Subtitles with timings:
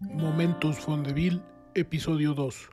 [0.00, 1.40] Momentos Fondeville,
[1.74, 2.68] episodio 2.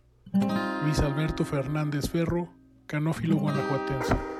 [0.84, 2.54] Luis Alberto Fernández Ferro,
[2.86, 4.33] canófilo guanajuatense.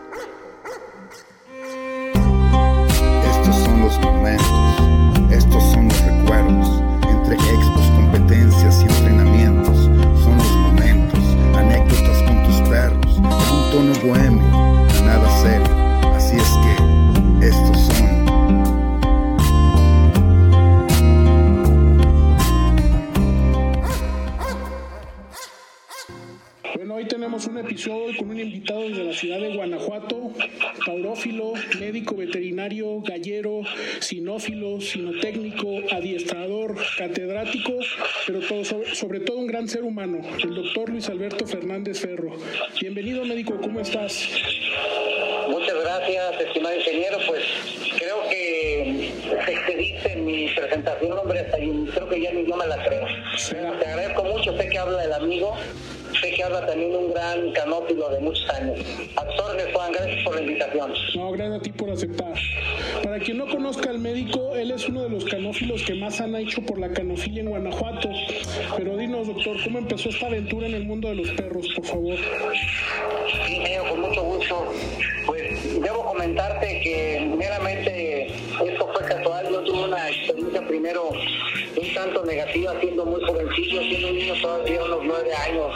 [85.14, 85.72] Nueve años,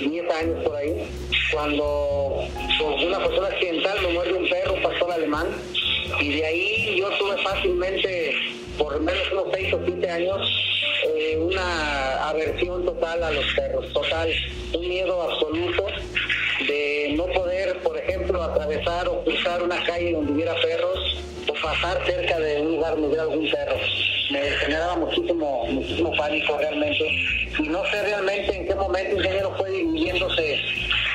[0.00, 1.06] diez años por ahí,
[1.52, 2.44] cuando
[2.78, 5.48] por una persona accidental me muerde un perro, un pastor alemán,
[6.18, 8.34] y de ahí yo tuve fácilmente,
[8.78, 10.40] por menos unos seis o siete años,
[11.14, 14.32] eh, una aversión total a los perros, total,
[14.72, 15.86] un miedo absoluto
[16.66, 20.98] de no poder, por ejemplo, atravesar o cruzar una calle donde hubiera perros
[21.62, 23.76] pasar cerca de un lugar donde hubiera algún perro.
[24.30, 27.04] Me generaba muchísimo, muchísimo pánico realmente.
[27.58, 30.58] Y no sé realmente en qué momento ingeniero fue diluyéndose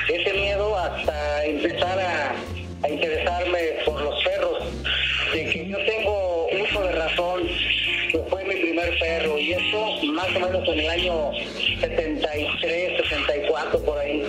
[0.08, 2.34] ese miedo hasta empezar a,
[2.82, 4.64] a interesarme por los perros.
[5.32, 7.48] De que yo tengo uso de razón,
[8.12, 11.30] que fue mi primer perro, y eso más o menos en el año
[11.80, 14.22] 73, 64 por ahí,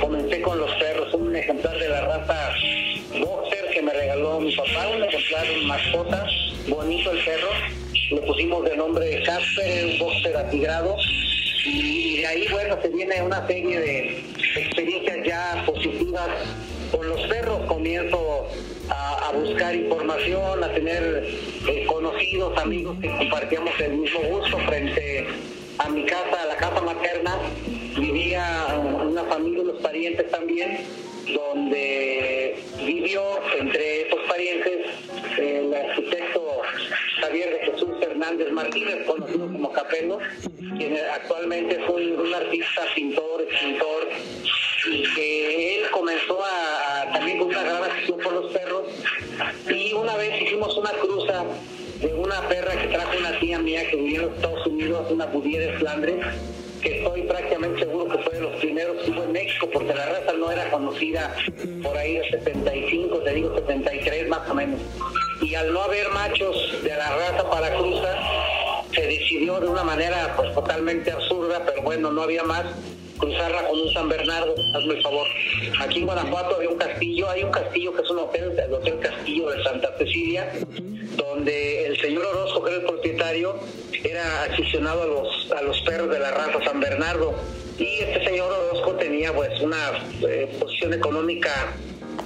[0.00, 2.54] comencé con los perros, un ejemplar de la raza
[3.20, 3.63] boxer me
[4.14, 6.26] regaló mi papá, un ejemplar mascota,
[6.68, 7.48] bonito el perro,
[8.10, 10.96] le pusimos de nombre Casper, un boxer atigrado,
[11.64, 14.24] y de ahí bueno se viene una serie de
[14.56, 16.28] experiencias ya positivas
[16.92, 18.46] con los perros, comienzo
[18.88, 21.28] a, buscar información, a tener
[21.68, 25.26] eh, conocidos, amigos que compartíamos el mismo gusto frente
[25.78, 27.36] a mi casa, a la casa materna,
[27.98, 28.66] vivía
[29.04, 30.78] una familia, unos parientes también,
[31.32, 33.22] donde vivió
[33.58, 34.86] entre esos parientes
[35.38, 36.62] el arquitecto
[37.20, 40.18] Javier de Jesús Fernández Martínez, conocido como Capelo,
[40.76, 44.08] quien actualmente es un, artista, pintor, escritor,
[44.90, 48.84] y que él comenzó a, también con una gran afición por los perros,
[49.68, 51.44] y una vez hicimos una cruza
[52.00, 55.26] de una perra que trajo una tía mía que vivía en los Estados Unidos, una
[55.26, 56.26] budía de Flandres,
[56.84, 60.04] que estoy prácticamente seguro que fue de los primeros que hubo en México, porque la
[60.04, 61.34] raza no era conocida
[61.82, 64.80] por ahí de 75, te digo 73 más o menos.
[65.40, 68.18] Y al no haber machos de la raza para cruzar,
[68.94, 72.64] se decidió de una manera pues totalmente absurda, pero bueno, no había más,
[73.18, 75.26] cruzarla con un San Bernardo, hazme el favor.
[75.80, 78.98] Aquí en Guanajuato había un castillo, hay un castillo que es un hotel, el Hotel
[79.00, 80.52] Castillo de Santa Cecilia,
[81.16, 83.56] donde el señor Orozco, que era el propietario,
[84.02, 87.34] era aficionado a los, a los perros de la raza San Bernardo.
[87.78, 91.74] Y este señor Orozco tenía pues una eh, posición económica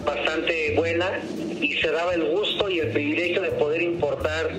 [0.05, 1.21] bastante buena
[1.61, 4.51] y se daba el gusto y el privilegio de poder importar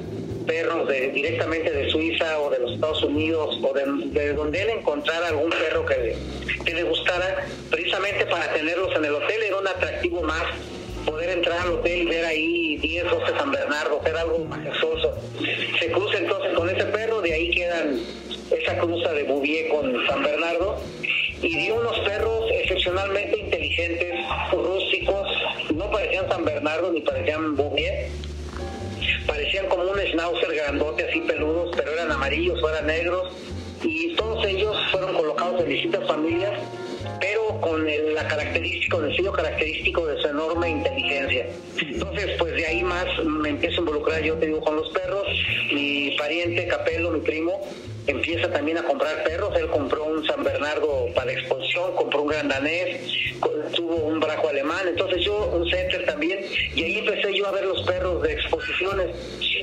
[0.50, 3.86] perros de, directamente de Suiza o de los Estados Unidos o de,
[4.20, 6.16] de donde él encontrara algún perro que,
[6.66, 10.44] que le gustara, precisamente para tenerlos en el hotel era un atractivo más
[11.06, 15.16] poder entrar al hotel y ver ahí 10, 12 San Bernardo, era algo majestuoso.
[15.80, 18.00] Se cruza entonces con ese perro, de ahí quedan
[18.50, 20.82] esa cruza de Bouvier con San Bernardo,
[21.41, 24.14] y dio unos perros excepcionalmente inteligentes,
[24.52, 25.28] rústicos,
[25.76, 28.09] no parecían San Bernardo ni parecían Bouvier,
[29.29, 33.31] parecían como un schnauzer grandote, así peludos, pero eran amarillos o eran negros,
[33.84, 36.59] y todos ellos fueron colocados en distintas familias
[37.20, 41.47] pero con el, la característica, el sello característico de su enorme inteligencia.
[41.79, 45.28] Entonces, pues de ahí más me empiezo a involucrar, yo te digo, con los perros.
[45.73, 47.61] Mi pariente Capelo, mi primo,
[48.07, 49.55] empieza también a comprar perros.
[49.57, 53.01] Él compró un San Bernardo para exposición, compró un gran danés,
[53.75, 54.87] tuvo un brajo alemán.
[54.87, 56.46] Entonces yo un setter también.
[56.75, 59.07] Y ahí empecé yo a ver los perros de exposiciones.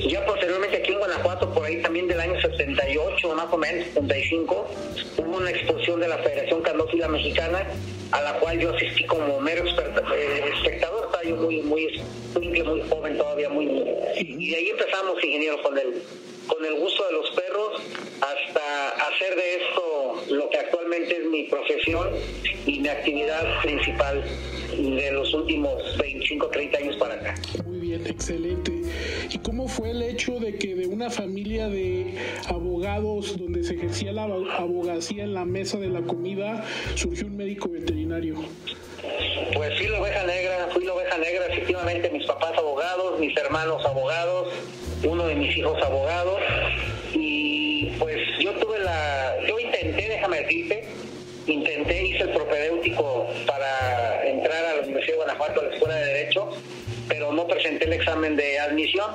[0.08, 4.68] Ya posteriormente aquí en Guanajuato, por ahí también del año 78, más o menos, 75,
[5.18, 7.66] hubo una exposición de la Federación Canófila Mexicana,
[8.12, 12.00] a la cual yo asistí como mero eh, espectador, estaba yo muy, muy,
[12.34, 13.66] muy, muy joven todavía, muy,
[14.16, 16.02] y de ahí empezamos, ingeniero, con el,
[16.46, 17.82] con el gusto de los perros,
[18.20, 22.08] hasta hacer de esto lo que actualmente es mi profesión
[22.66, 24.25] y mi actividad principal
[24.76, 27.34] de los últimos 25, 30 años para acá.
[27.66, 28.72] Muy bien, excelente.
[29.31, 32.14] ¿Y cómo fue el hecho de que de una familia de
[32.48, 36.64] abogados donde se ejercía la abogacía en la mesa de la comida
[36.94, 38.37] surgió un médico veterinario?
[39.54, 43.84] Pues fui la oveja negra, fui la oveja negra, efectivamente mis papás abogados, mis hermanos
[43.84, 44.48] abogados,
[45.06, 46.41] uno de mis hijos abogados
[47.14, 50.85] y pues yo tuve la, yo intenté, déjame decirte,
[51.47, 56.06] intenté, hice el propedéutico para entrar a la Universidad de Guanajuato, a la Escuela de
[56.06, 56.49] Derecho,
[57.08, 59.11] pero no presenté el examen de admisión.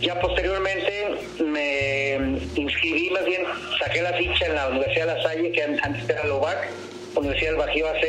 [0.00, 1.08] Ya posteriormente
[1.40, 2.16] me
[2.56, 3.42] inscribí, más bien
[3.78, 6.68] saqué la ficha en la Universidad de La Salle, que antes era la UBAC,
[7.16, 8.00] Universidad del Bajío AC,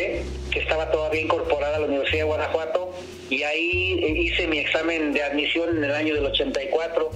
[0.51, 2.93] que estaba todavía incorporada a la Universidad de Guanajuato,
[3.29, 7.11] y ahí hice mi examen de admisión en el año del 84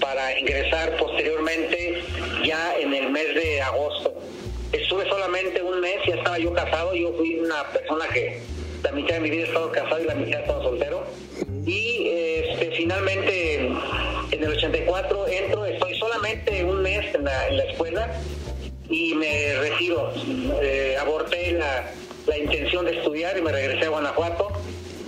[0.00, 2.02] para ingresar posteriormente
[2.44, 4.14] ya en el mes de agosto.
[4.72, 8.40] Estuve solamente un mes, ya estaba yo casado, yo fui una persona que
[8.82, 11.04] la mitad de mi vida he estado casado y la mitad he estado soltero.
[11.66, 13.56] Y este, finalmente
[14.30, 18.12] en el 84 entro, estoy solamente un mes en la, escuela
[18.88, 20.12] y me retiro.
[20.62, 21.90] Eh, aborté la,
[22.26, 24.48] la intención de estudiar y me regresé a Guanajuato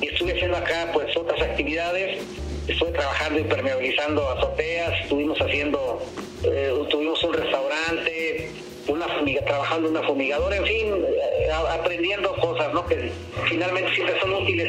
[0.01, 2.23] y estuve haciendo acá pues otras actividades
[2.71, 6.03] estuve trabajando impermeabilizando azoteas, estuvimos haciendo,
[6.45, 8.51] eh, tuvimos un restaurante,
[8.89, 12.87] una fumiga, trabajando una fumigadora, en fin, eh, aprendiendo cosas, ¿no?
[12.87, 13.11] Que
[13.49, 14.69] finalmente siempre son útiles.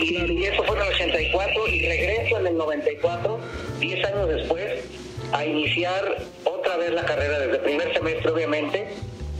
[0.00, 3.40] Y, eso fue en el 84 y regreso en el 94,
[3.78, 4.84] 10 años después,
[5.32, 8.88] a iniciar otra vez la carrera desde el primer semestre, obviamente,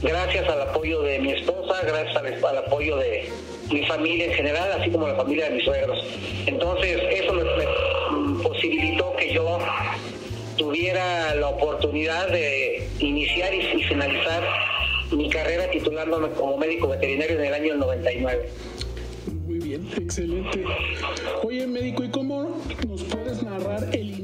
[0.01, 3.29] gracias al apoyo de mi esposa, gracias al, apoyo de
[3.71, 5.99] mi familia en general, así como la familia de mis suegros.
[6.45, 7.43] Entonces, eso me,
[8.43, 9.59] posibilitó que yo
[10.57, 14.43] tuviera la oportunidad de iniciar y, finalizar
[15.11, 18.49] mi carrera titulándome como médico veterinario en el año 99.
[19.45, 20.63] Muy bien, excelente.
[21.43, 24.20] Oye, médico, ¿y cómo nos puedes narrar el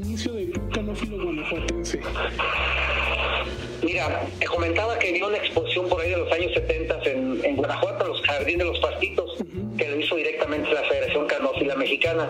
[3.83, 8.07] Mira, te comentaba que dio una exposición por ahí de los años 70 en, Guanajuato,
[8.07, 9.37] los Jardines de los Pastitos,
[9.77, 12.29] que lo hizo directamente la Federación Canófila Mexicana.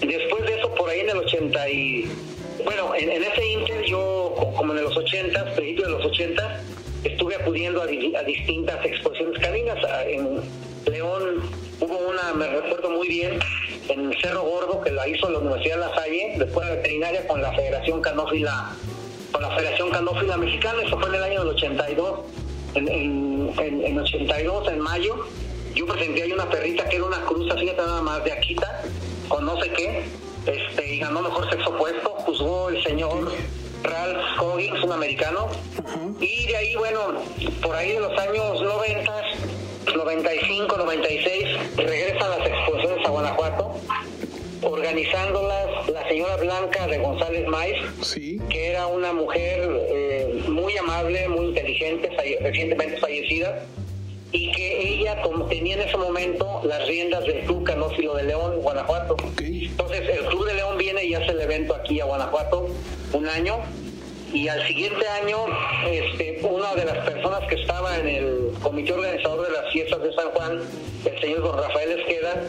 [0.00, 2.08] Después de eso, por ahí en el 80 y
[2.64, 6.62] bueno, en, ese inter yo, como en los 80, principios de los 80,
[7.04, 9.78] estuve acudiendo a, distintas exposiciones caninas.
[10.06, 10.40] En
[10.86, 11.42] León
[11.80, 13.38] hubo una, me recuerdo muy bien,
[13.90, 17.26] en el Cerro Gordo, que la hizo la Universidad de La Salle, después de veterinaria
[17.26, 18.70] con la Federación Canófila,
[19.32, 22.20] con la Federación Canófila Mexicana, eso fue en el año del 82.
[22.74, 25.26] En, en, en 82, en mayo,
[25.74, 28.82] yo presenté ahí una perrita que era una cruz así nada más de Aquita,
[29.28, 30.04] con no sé qué,
[30.46, 33.32] este, y ganó mejor sexo opuesto, juzgó el señor
[33.82, 35.48] Ralph Coggins, un americano,
[36.20, 37.14] y de ahí, bueno,
[37.60, 39.22] por ahí de los años 90,
[39.96, 42.79] 95, 96, regresan las exposiciones
[43.10, 43.74] Guanajuato,
[44.62, 47.76] organizándolas la señora Blanca de González Maiz,
[48.48, 53.62] que era una mujer eh, muy amable, muy inteligente, recientemente fallecida,
[54.32, 59.16] y que ella tenía en ese momento las riendas del Club Canófilo de León, Guanajuato.
[59.38, 62.68] Entonces el Club de León viene y hace el evento aquí a Guanajuato
[63.12, 63.58] un año
[64.32, 65.38] y al siguiente año
[65.90, 70.12] este, una de las personas que estaba en el comité organizador de las fiestas de
[70.12, 70.60] San Juan,
[71.04, 72.42] el señor don Rafael Esqueda,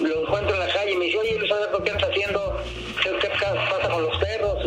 [0.00, 2.60] lo encuentro en la calle y me dice, oye Luis Alberto, ¿qué estás haciendo?
[3.02, 4.64] ¿Qué, pasa con los perros?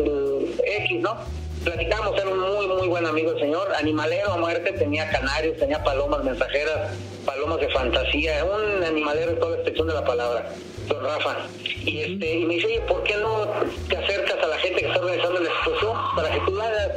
[0.64, 1.18] X, ¿no?
[1.64, 5.84] platicamos, era un muy, muy buen amigo el señor, animalero a muerte, tenía canarios, tenía
[5.84, 6.92] palomas mensajeras,
[7.26, 10.50] palomas de fantasía, un animalero en toda la expresión de la palabra,
[10.88, 11.38] don Rafa.
[11.86, 13.48] Y, este, y me dice, oye, ¿por qué no
[13.90, 16.92] te acercas a la gente que está organizando la exposición para que tú la hagas?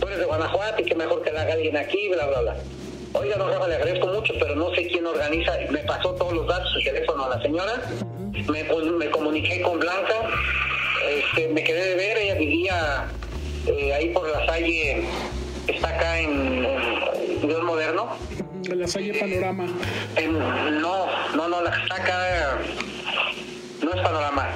[0.00, 2.56] Tú eres de Guanajuato y que mejor que la haga alguien aquí, bla, bla, bla.
[3.18, 5.52] Oiga, don Rafa, le agradezco mucho, pero no sé quién organiza.
[5.70, 7.82] Me pasó todos los datos, el teléfono a la señora,
[8.30, 10.14] me, me comuniqué con Blanca,
[11.08, 13.06] este, me quedé de ver, ella vivía
[13.66, 15.02] eh, ahí por la Salle,
[15.66, 16.62] está acá en,
[17.40, 18.18] Dios Moderno.
[18.68, 19.66] En la Salle Panorama.
[20.82, 22.58] no, no, no, la está acá,
[23.82, 24.50] no es Panorama.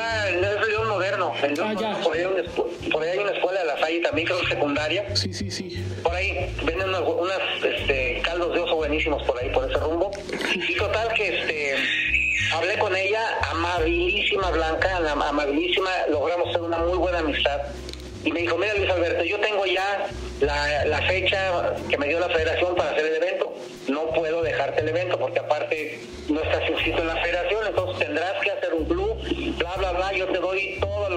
[0.00, 1.32] Está el Dios Moderno.
[1.42, 5.16] En ah, por, ahí hay una escuela de la Salle también, creo secundaria.
[5.16, 5.84] Sí, sí, sí.
[6.02, 10.10] Por ahí venden unas, unas este, caldos de oso buenísimos por ahí, por ese rumbo.
[10.54, 11.74] Y total que este
[12.52, 17.60] hablé con ella, amabilísima Blanca, amabilísima, logramos hacer una muy buena amistad
[18.24, 20.06] y me dijo, mira Luis Alberto, yo tengo ya
[20.40, 23.54] la, la, fecha que me dio la federación para hacer el evento,
[23.88, 28.42] no puedo dejarte el evento porque aparte no estás inscrito en la federación, entonces tendrás
[28.42, 29.16] que hacer un club,
[29.58, 31.10] bla, bla, bla, yo te doy todas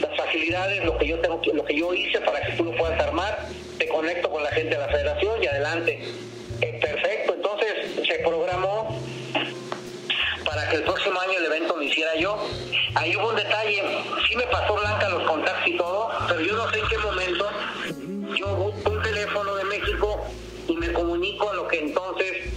[0.00, 3.00] las facilidades, lo que yo tengo, lo que yo hice para que tú lo puedas
[3.00, 3.46] armar,
[3.78, 6.00] te conecto con la gente de la federación y adelante.
[6.60, 8.98] Eh, perfecto, entonces se programó
[10.44, 12.38] para que el próximo año el evento lo hiciera yo.
[12.96, 13.82] Ahí hubo un detalle,
[14.26, 17.46] sí me pasó Blanca los contactos y todo, pero yo no sé en qué momento
[18.34, 20.24] yo busco un teléfono de México
[20.66, 22.54] y me comunico a lo que entonces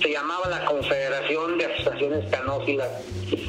[0.00, 2.88] se llamaba la Confederación de Asociaciones Canófilas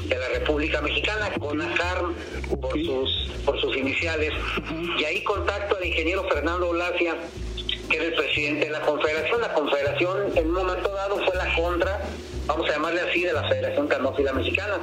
[0.09, 2.13] de la República Mexicana, CONACARM,
[2.59, 4.33] por sus, por sus iniciales,
[4.99, 7.15] y ahí contacto al ingeniero Fernando Olacia,
[7.89, 9.39] que era el presidente de la Confederación.
[9.39, 12.01] La Confederación en un momento dado fue la contra
[12.45, 14.79] vamos a llamarle así, de la Federación Canófila Mexicana.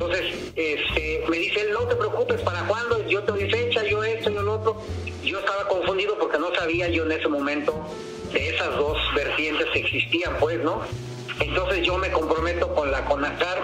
[0.00, 3.04] Entonces, este, me dice él, no te preocupes, ¿para cuándo?
[3.08, 4.80] Yo te doy fecha, yo esto, yo lo otro.
[5.24, 7.74] Yo estaba confundido porque no sabía yo en ese momento
[8.32, 10.82] de esas dos vertientes que existían, pues, ¿no?
[11.40, 13.60] Entonces yo me comprometo con la CONACAR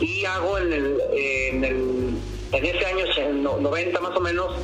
[0.00, 2.14] y hago en el, en, el,
[2.52, 4.56] ese año, en 90 más o menos,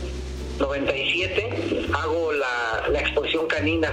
[0.59, 3.93] 97, hago la, la exposición canina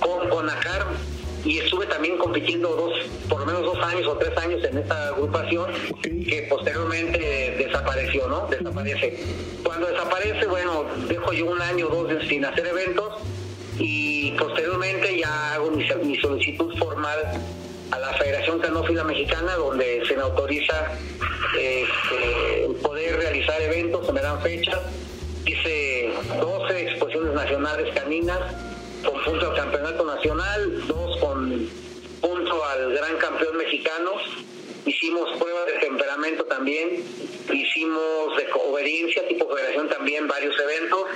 [0.00, 0.86] con CONACAR
[1.44, 2.92] y estuve también compitiendo dos,
[3.28, 5.70] por lo menos dos años o tres años en esta agrupación
[6.02, 8.46] que posteriormente desapareció, ¿no?
[8.46, 9.18] Desaparece.
[9.64, 13.22] Cuando desaparece, bueno, dejo yo un año o dos sin hacer eventos
[13.78, 17.18] y posteriormente ya hago mi, solicitud formal
[17.90, 20.92] a la Federación Canófila Mexicana donde se me autoriza
[21.58, 24.80] este, poder realizar eventos, se me dan fechas.
[25.44, 28.71] Hice 12 exposiciones nacionales caninas
[29.04, 31.68] con punto al campeonato nacional, dos con
[32.20, 34.12] punto al gran campeón mexicano.
[34.84, 37.04] Hicimos pruebas de temperamento también,
[37.52, 41.06] hicimos de obediencia tipo federación también varios eventos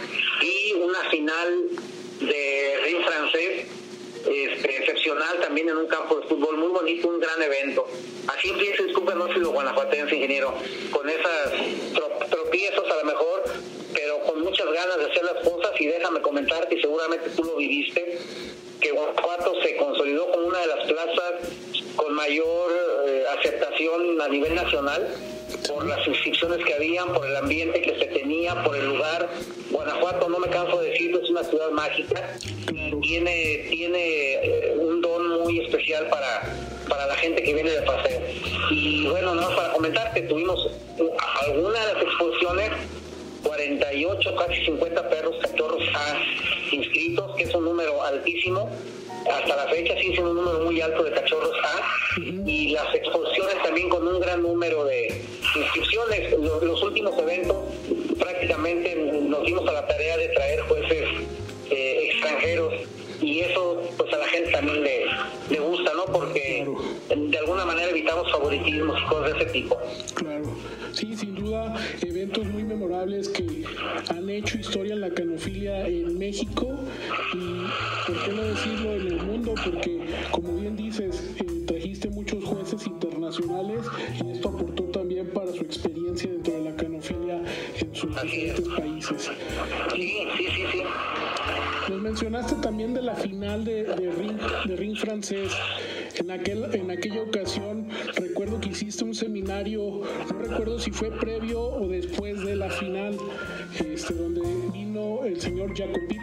[0.41, 1.69] y una final
[2.21, 3.67] de ring francés
[4.29, 7.87] este, excepcional también en un campo de fútbol muy bonito, un gran evento.
[8.27, 10.55] Así empieza el Super Nófilo Guanajuatense, ingeniero,
[10.91, 11.53] con esas
[12.31, 13.45] tropiezos a lo mejor,
[13.95, 17.57] pero con muchas ganas de hacer las cosas y déjame comentarte, y seguramente tú lo
[17.57, 18.19] viviste,
[18.81, 21.33] que Guanajuato se consolidó como una de las plazas
[21.97, 22.71] con mayor
[23.07, 25.09] eh, aceptación a nivel nacional
[25.69, 29.29] por las inscripciones que habían, por el ambiente que se tenía, por el lugar.
[29.71, 32.37] Guanajuato, no me canso de decirlo, es una ciudad mágica.
[33.03, 36.43] Tiene, tiene eh, un don muy especial para,
[36.89, 38.21] para la gente que viene de paseo.
[38.71, 40.71] Y bueno, nada más para comentarte, tuvimos
[41.47, 42.71] algunas de las exposiciones
[43.43, 46.17] 48, casi 50 perros cachorros A
[46.73, 48.71] inscritos, que es un número altísimo.
[49.31, 53.61] Hasta la fecha sí es un número muy alto de cachorros A y las exposiciones
[53.63, 55.21] también con un gran número de
[55.57, 56.33] inscripciones.
[56.39, 57.57] Los, últimos eventos
[58.19, 61.09] prácticamente nos dimos a la tarea de traer jueces
[61.71, 62.75] eh, extranjeros
[63.21, 65.06] y eso pues a la gente también le,
[67.09, 69.79] de alguna manera evitamos favoritismos y cosas de ese tipo.
[70.15, 70.45] Claro,
[70.93, 73.65] sí, sin duda, eventos muy memorables que
[74.09, 76.79] han hecho historia en la canofilia en México
[77.35, 79.55] y, ¿por qué no decirlo, en el mundo?
[79.65, 83.81] Porque, como bien dices, eh, trajiste muchos jueces internacionales
[84.25, 87.43] y esto aportó también para su experiencia dentro de la canofilia
[87.81, 89.31] en sus diferentes países.
[89.95, 90.83] Sí, sí, sí, sí.
[91.89, 93.85] Nos mencionaste también de la final de,
[94.19, 95.53] ring, de ring francés.
[96.19, 101.61] En, aquel, en aquella ocasión recuerdo que hiciste un seminario, no recuerdo si fue previo
[101.61, 103.17] o después de la final,
[103.79, 104.41] este, donde
[104.73, 106.21] vino el señor Jacopit,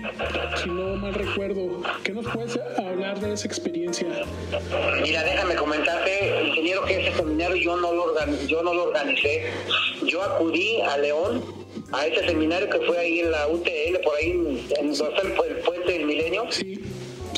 [0.61, 1.81] si no mal recuerdo.
[2.03, 4.07] ¿Qué nos puedes hablar de esa experiencia?
[5.01, 8.13] Mira, déjame comentarte, ingeniero, que ese seminario yo no lo,
[8.47, 9.43] yo no lo organicé.
[10.07, 11.43] Yo acudí a León
[11.91, 15.91] a ese seminario que fue ahí en la UTL, por ahí en, donde el, puente
[15.91, 16.45] del milenio.
[16.49, 16.81] Sí,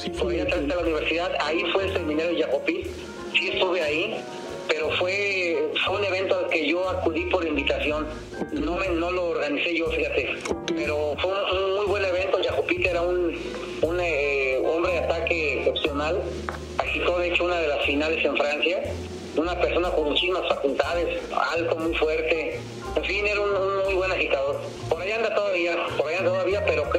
[0.05, 2.83] ahí atrás de la universidad, ahí fue el seminario de Yacopí,
[3.33, 4.15] sí estuve ahí,
[4.67, 8.07] pero fue, fue un evento al que yo acudí por invitación,
[8.51, 10.35] no, no lo organicé yo, fíjate,
[10.75, 13.35] pero fue un, muy buen evento, Yacopí era un,
[13.81, 16.21] un eh, hombre de ataque excepcional,
[16.77, 18.83] agitó de hecho una de las finales en Francia,
[19.37, 21.19] una persona con muchísimas facultades,
[21.53, 22.59] alto, muy fuerte,
[22.95, 24.61] en fin, era un, muy buen agitador.
[24.89, 26.89] Por ahí anda todavía, por anda todavía, pero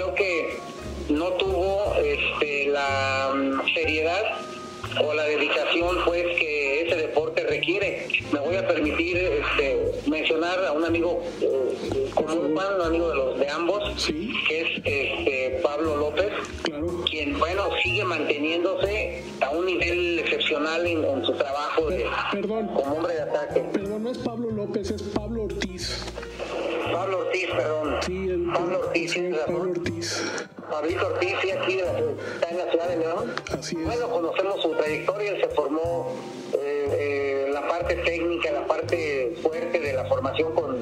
[5.02, 8.08] o la dedicación pues que ese deporte requiere.
[8.32, 13.38] Me voy a permitir este, mencionar a un amigo eh, común, un amigo de los
[13.38, 14.06] de ambos,
[14.48, 16.32] que es este, Pablo López,
[17.10, 22.06] quien bueno sigue manteniéndose a un nivel excepcional en, su trabajo de,
[22.42, 23.64] como hombre de ataque.
[23.72, 26.04] Perdón, no es Pablo López, es Pablo Ortiz.
[26.92, 27.96] Pablo Ortiz, perdón.
[28.06, 30.22] Sí, el, Pablo sí, Pablo Ortiz.
[30.70, 31.80] Pablito Ortiz, sí, aquí
[32.40, 32.45] la
[33.58, 33.84] Así es.
[33.84, 36.16] Bueno, conocemos su trayectoria, él se formó
[36.52, 40.78] eh, eh, la parte técnica, la parte fuerte de la formación con,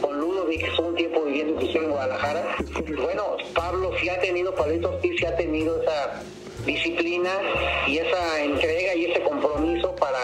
[0.00, 2.56] con Ludovic, que estuvo un tiempo viviendo en Guadalajara.
[3.02, 6.22] Bueno, Pablo sí ha tenido, Pablito Ortiz sí ha tenido esa
[6.64, 7.30] disciplina
[7.86, 10.18] y esa entrega y ese compromiso para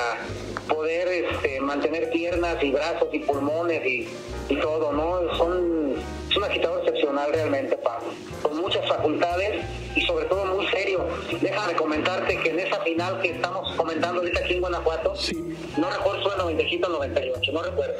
[0.68, 4.09] poder este, mantener piernas y brazos y pulmones y,
[4.49, 5.37] y todo, ¿no?
[5.37, 5.94] Son,
[6.34, 8.08] es un agitador excepcional realmente, Pablo,
[8.42, 9.64] con muchas facultades
[9.94, 11.06] y sobre todo muy serio.
[11.40, 15.34] Déjame comentarte que en esa final que estamos comentando ahorita aquí en Guanajuato, Sí.
[15.78, 17.94] no recuerdo si fue 97 o 98, no recuerdo.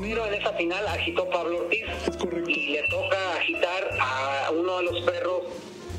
[0.00, 1.84] Pero en esa final agitó Pablo Ortiz
[2.46, 5.42] y le toca agitar a uno de los perros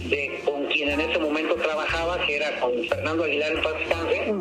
[0.09, 4.33] de con quien en ese momento trabajaba, que era con Fernando Aguilar en paz descanse.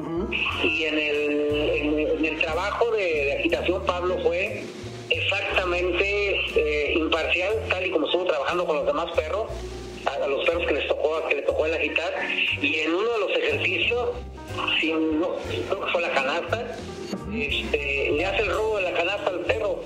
[0.63, 1.41] Y en el,
[1.75, 4.63] en, en el trabajo de, de agitación Pablo fue
[5.11, 9.47] exactamente eh, imparcial, tal y como estuvo trabajando con los demás perros,
[10.07, 12.13] a, a los perros que les tocó que le tocó el agitar.
[12.61, 14.09] Y en uno de los ejercicios,
[14.81, 15.37] sin, no,
[15.69, 16.77] creo que fue la canasta,
[17.35, 19.81] este, le hace el robo de la canasta al perro.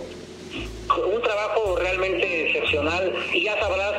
[1.12, 3.12] Un trabajo realmente excepcional.
[3.32, 3.94] Y ya sabrás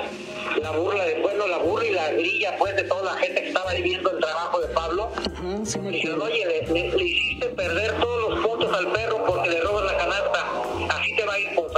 [0.61, 3.47] la burla de bueno la burla y la grilla pues de toda la gente que
[3.49, 5.09] estaba ahí viendo el trabajo de Pablo.
[5.17, 9.25] Ajá, sí me dijeron oye le, le- le hiciste perder todos los puntos al perro
[9.25, 10.44] porque le robas la canasta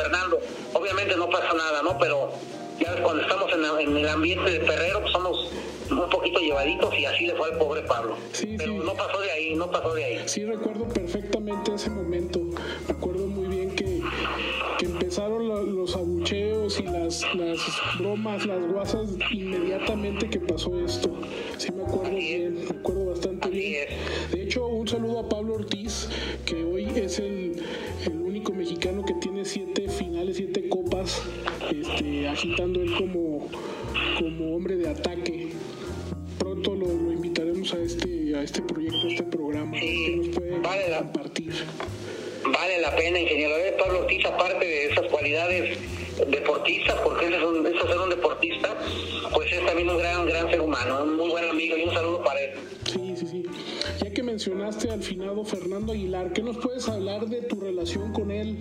[0.08, 0.40] Fernando
[0.74, 2.32] obviamente no pasa nada no pero
[2.80, 5.52] ya ves, cuando estamos en, el ambiente de perrero pues somos
[5.90, 8.80] un poquito llevaditos y así le fue al pobre Pablo Sí, pero sí.
[8.86, 12.40] no pasó de ahí no pasó de ahí Sí, recuerdo perfectamente ese momento.
[12.40, 14.02] Me acuerdo muy bien que,
[14.78, 17.60] que empezaron la- los abucheos y las, las
[17.98, 21.10] bromas, las guasas inmediatamente que pasó esto.
[21.58, 23.88] Sí, me acuerdo bien, me acuerdo bastante bien.
[24.32, 26.08] De hecho, un saludo a Pablo Ortiz,
[26.46, 27.62] que hoy es el,
[28.06, 31.22] el único mexicano que tiene siete finales, siete copas,
[31.72, 33.48] este, agitando él como,
[34.20, 35.50] como hombre de ataque.
[36.38, 40.28] Pronto lo, lo invitaremos a este, a este proyecto, a este programa, Sí, qué nos
[40.30, 41.52] puede vale la- compartir.
[42.46, 43.56] vale la pena, ingeniero.
[43.78, 45.78] Pablo Ortiz, aparte de esas cualidades
[46.32, 48.76] deportistas, porque ese es un, eso es ser un deportista,
[49.34, 52.24] pues es también un gran, gran ser humano, un muy buen amigo y un saludo
[52.24, 52.52] para él.
[52.92, 53.07] Sí,
[54.38, 58.60] mencionaste al finado Fernando Aguilar, ¿qué nos puedes hablar de tu relación con él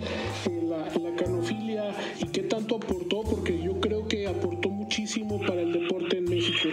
[0.63, 3.21] la, canofilia y qué tanto aportó?
[3.21, 6.69] Porque yo creo que aportó muchísimo para el deporte en México.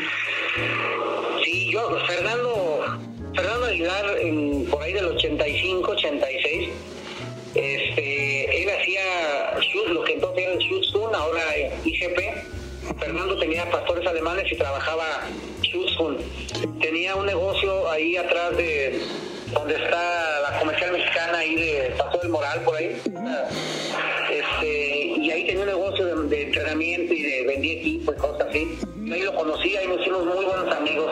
[1.45, 2.83] Sí, yo, Fernando,
[3.35, 6.71] Fernando Aguilar, en- por ahí del 85, 86,
[7.55, 9.03] este, él hacía
[9.93, 11.43] lo que entonces era el Sun, ahora
[11.85, 12.64] IGP.
[12.99, 15.05] Fernando tenía pastores alemanes y trabajaba
[15.97, 16.19] Sun.
[16.81, 19.01] Tenía un negocio ahí atrás de
[19.53, 23.01] donde está la comercial mexicana ahí de Paso del Moral, por ahí.
[24.31, 28.79] Este, y ahí tenía un negocio de, entrenamiento y de vendía equipo y cosas así.
[29.13, 31.11] Ahí lo conocía y nos hicimos muy buenos amigos.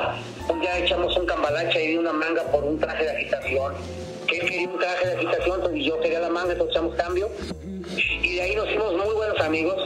[0.48, 3.74] Un día echamos un cambalache ahí de una manga por un traje de agitación.
[4.26, 7.30] Que él quería un traje de agitación y yo quería la manga, entonces echamos cambio.
[8.22, 9.76] Y de ahí nos hicimos muy buenos amigos,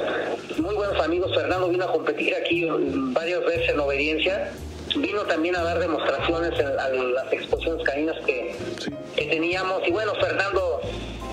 [0.58, 1.32] muy buenos amigos.
[1.34, 2.66] Fernando vino a competir aquí
[3.12, 4.52] varias veces en obediencia.
[4.96, 8.90] Vino también a dar demostraciones en, a las exposiciones caninas que, Sí.
[9.16, 9.86] que teníamos.
[9.86, 10.80] Y bueno, Fernando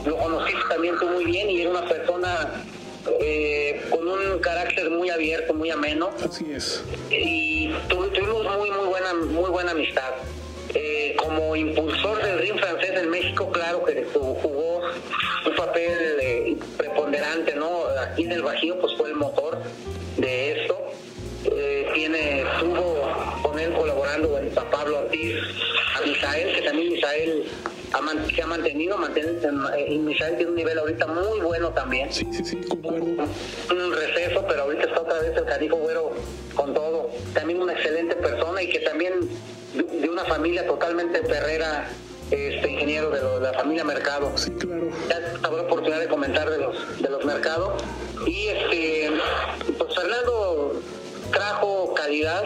[0.05, 2.51] lo conociste también tú muy bien y era una persona
[3.21, 6.83] eh, con un carácter muy abierto, muy ameno Así es.
[7.09, 10.12] y tu- tuvimos muy muy buena muy buena amistad.
[10.75, 14.81] Eh, como impulsor del ring francés en México, claro que ju- jugó
[15.45, 16.42] un papel eh,
[16.93, 17.86] preponderante, ¿no?
[18.01, 19.58] Aquí en el Bajío pues fue el motor
[20.17, 20.77] de esto.
[21.45, 23.01] Eh, tiene, estuvo
[23.41, 25.36] con él colaborando en San Pablo Ortiz,
[25.95, 27.43] a Misael, que también Misael
[28.34, 29.32] se ha mantenido, mantiene,
[29.77, 33.06] eh, y Misael tiene un nivel ahorita muy bueno también Sí, sí, sí, concuerdo.
[33.06, 36.13] un receso, pero ahorita está otra vez el canijo güero
[36.56, 37.12] con todo.
[37.34, 39.13] También una excelente persona y que también
[39.73, 41.88] de una familia totalmente perrera,
[42.31, 44.31] este ingeniero de, lo- de la familia Mercado.
[44.36, 44.83] Sí, claro.
[45.09, 47.81] Ya habrá oportunidad de comentar de los de los mercados.
[48.25, 49.12] Y este,
[49.77, 50.81] pues Fernando
[51.31, 52.43] trajo calidad,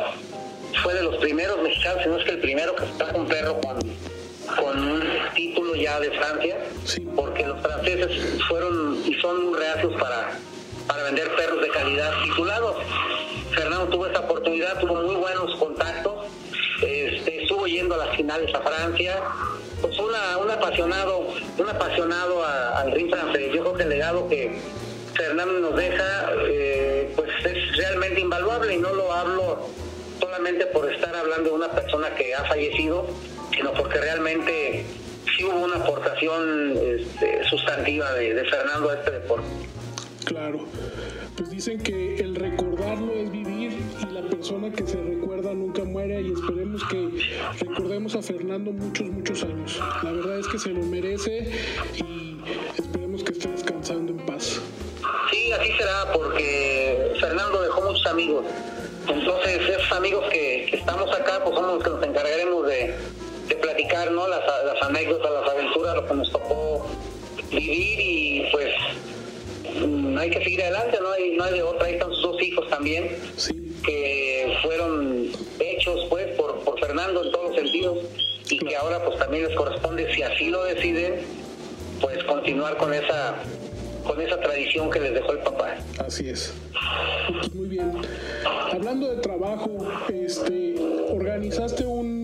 [0.83, 3.59] fue de los primeros mexicanos, si no es que el primero que trajo un perro
[3.61, 3.79] con,
[4.55, 5.03] con un
[5.35, 7.07] título ya de Francia Sí.
[7.15, 10.31] porque los franceses fueron y son muy reacios para,
[10.87, 12.75] para vender perros de calidad titulados.
[13.53, 16.13] Fernando tuvo esa oportunidad, tuvo muy buenos contactos,
[17.67, 19.19] yendo a las finales a Francia,
[19.81, 21.27] pues una, un apasionado,
[21.57, 23.51] un apasionado a- al ring francés.
[23.53, 24.59] Yo creo que el legado que
[25.13, 29.67] Fernando nos deja, eh, pues es realmente invaluable y no lo hablo
[30.19, 33.07] solamente por estar hablando de una persona que ha fallecido,
[33.55, 34.85] sino porque realmente
[35.35, 39.47] sí hubo una aportación este, sustantiva de, de Fernando a este deporte.
[40.27, 40.59] Claro.
[41.37, 46.21] Pues dicen que el recordarlo es vivir y la persona que se recuerda nunca muere
[46.21, 47.09] y esperemos que
[47.61, 49.79] recordemos a Fernando muchos, muchos años.
[50.03, 51.49] La verdad es que se lo merece
[51.95, 52.37] y
[52.77, 54.59] esperemos que esté descansando en paz.
[55.31, 58.45] Sí, así será porque Fernando dejó muchos amigos.
[59.07, 62.93] Entonces, esos amigos que, estamos acá, pues somos los que nos encargaremos de,
[63.61, 64.27] platicar, ¿no?
[64.27, 64.43] Las,
[64.81, 66.85] anécdotas, las aventuras, lo que nos tocó
[67.49, 68.73] vivir y pues
[70.19, 71.87] hay que seguir adelante, no hay, no hay de otra.
[71.87, 73.09] Ahí están sus dos hijos también,
[73.85, 77.97] que fueron hechos pues por, por Fernando en todos los sentidos
[78.49, 81.21] y que ahora pues también les corresponde, si así lo deciden,
[82.01, 83.35] pues continuar con esa
[84.05, 85.75] con esa tradición que les dejó el papá.
[85.99, 86.53] Así es.
[87.53, 87.91] Muy bien.
[88.71, 89.69] Hablando de trabajo,
[90.07, 90.75] este,
[91.09, 92.23] organizaste un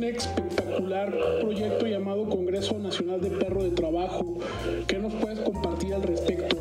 [0.74, 4.38] espectacular proyecto llamado Congreso Nacional de Perro de Trabajo.
[4.88, 6.58] ¿Qué nos puedes compartir al respecto?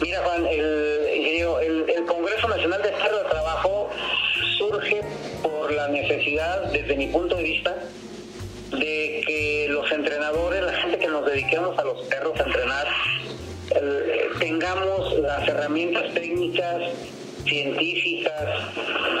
[0.00, 3.90] Mira, Juan, el, el Congreso Nacional de Perro de Trabajo
[4.58, 5.00] surge
[5.42, 7.76] por la necesidad, desde mi punto de vista,
[8.70, 12.86] de que los entrenadores, la gente que nos dediquemos a los perros a entrenar,
[14.38, 16.82] tengamos las herramientas técnicas,
[17.44, 18.32] científicas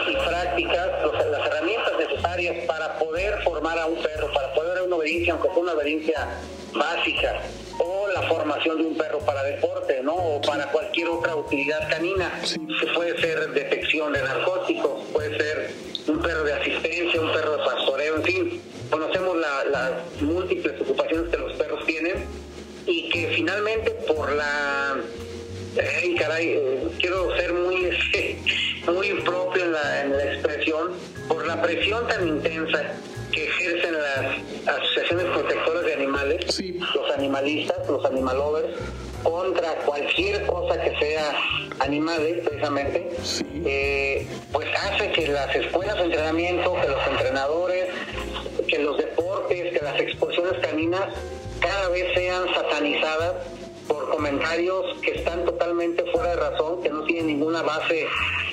[0.08, 0.88] y prácticas,
[1.30, 5.48] las herramientas necesarias para poder formar a un perro, para poder dar una obediencia, aunque
[5.48, 6.28] sea una obediencia
[6.74, 7.40] básica,
[7.78, 10.14] o la formación de un perro para deporte, ¿no?
[10.14, 15.70] O para cualquier otra utilidad canina, que puede ser detección de narcóticos, puede ser
[16.08, 21.38] un perro de asistencia, un perro de pastoreo, en fin, conocemos las múltiples ocupaciones que
[21.38, 22.26] los perros tienen
[22.86, 24.96] y que finalmente por la
[25.80, 27.90] ay caray, eh, quiero ser muy
[28.86, 30.92] muy propio en la, expresión,
[31.28, 32.82] por la presión tan intensa
[33.32, 36.60] que ejercen las asociaciones protectoras de animales,
[36.94, 38.68] los animalistas, los animalovers,
[39.22, 41.34] contra cualquier cosa que sea
[41.80, 43.10] animales, precisamente,
[43.64, 47.88] eh, pues hace que las escuelas de entrenamiento, que los entrenadores,
[48.68, 51.08] que los deportes, que las exposiciones caninas
[51.60, 53.34] cada vez sean satanizadas
[53.88, 58.06] por comentarios que están totalmente fuera de razón, que no tienen ninguna base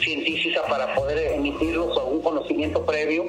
[0.03, 3.25] científica para poder emitirlos o un conocimiento previo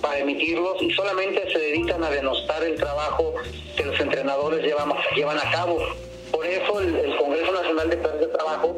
[0.00, 3.34] para emitirlos y solamente se dedican a denostar el trabajo
[3.76, 5.78] que los entrenadores llevan, llevan a cabo.
[6.30, 8.76] Por eso el, Congreso Nacional de Perros de Trabajo,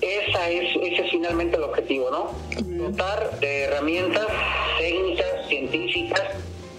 [0.00, 2.32] esa es, ese es finalmente el objetivo, ¿no?
[2.62, 4.26] Dotar de herramientas
[4.78, 6.22] técnicas, científicas,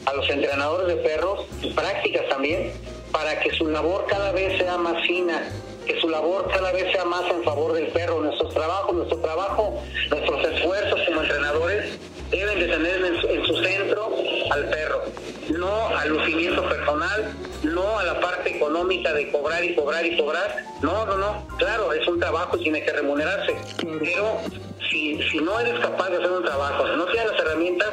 [0.05, 2.71] a los entrenadores de perros y prácticas también
[3.11, 5.49] para que su labor cada vez sea más fina,
[5.85, 8.21] que su labor cada vez sea más en favor del perro.
[8.21, 11.97] Nuestros trabajos, nuestro trabajo, nuestros esfuerzos como entrenadores
[12.29, 14.13] deben de tener en su, centro
[14.51, 15.03] al perro,
[15.49, 17.31] no al lucimiento personal,
[17.63, 20.65] no a la parte económica de cobrar y cobrar y cobrar.
[20.81, 21.47] No, no, no.
[21.57, 23.55] Claro, es un trabajo y tiene que remunerarse.
[23.77, 24.41] Pero
[24.89, 27.89] si, si no eres capaz de hacer un trabajo, si no tienes las herramientas,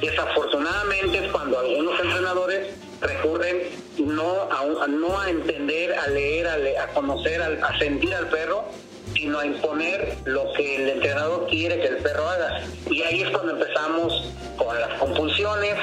[0.00, 3.62] Desafortunadamente es cuando algunos entrenadores recurren
[3.98, 8.64] no a, no a entender, a leer, a, conocer, a, sentir al perro,
[9.14, 12.62] sino a imponer lo que el entrenador quiere que el perro haga.
[12.90, 15.74] Y ahí es cuando empezamos con las compulsiones,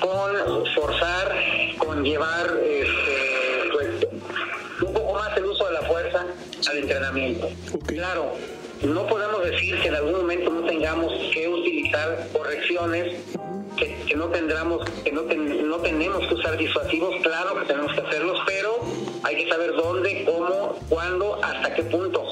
[0.00, 1.34] con forzar,
[1.78, 3.88] con llevar este, pues,
[4.82, 6.26] un poco más el uso de la fuerza
[6.68, 7.48] al entrenamiento.
[7.86, 8.32] Claro,
[8.82, 13.16] no podemos decir que en algún momento no tengamos que utilizar correcciones
[14.10, 18.38] que, no tendremos, que no, no tenemos que usar disuasivos, claro que tenemos que hacerlos,
[18.44, 18.80] pero
[19.22, 22.24] hay que saber dónde, cómo, cuándo, hasta qué punto.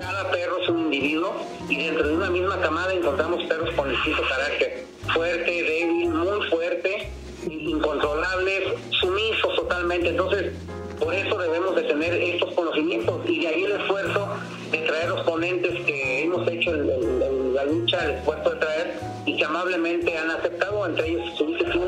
[0.00, 1.32] Cada perro es un individuo
[1.68, 7.10] y dentro de una misma camada encontramos perros con distinto carácter, fuerte, débil, muy fuerte,
[7.48, 10.08] incontrolables, sumisos totalmente.
[10.08, 10.52] Entonces,
[10.98, 14.28] por eso debemos de tener estos conocimientos y de ahí el esfuerzo
[14.72, 18.79] de traer los ponentes que hemos hecho la lucha, el esfuerzo de traer
[19.26, 21.82] y que amablemente han aceptado, entre ellos estuviste tú,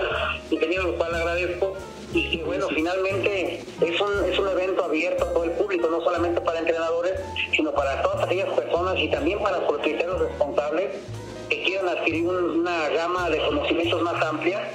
[0.50, 1.74] ingeniero, lo cual agradezco.
[2.12, 6.02] Y que bueno, finalmente es un, es un evento abierto a todo el público, no
[6.02, 7.14] solamente para entrenadores,
[7.54, 10.90] sino para todas aquellas personas y también para propietarios responsables
[11.48, 14.70] que quieran adquirir una gama de conocimientos más amplia,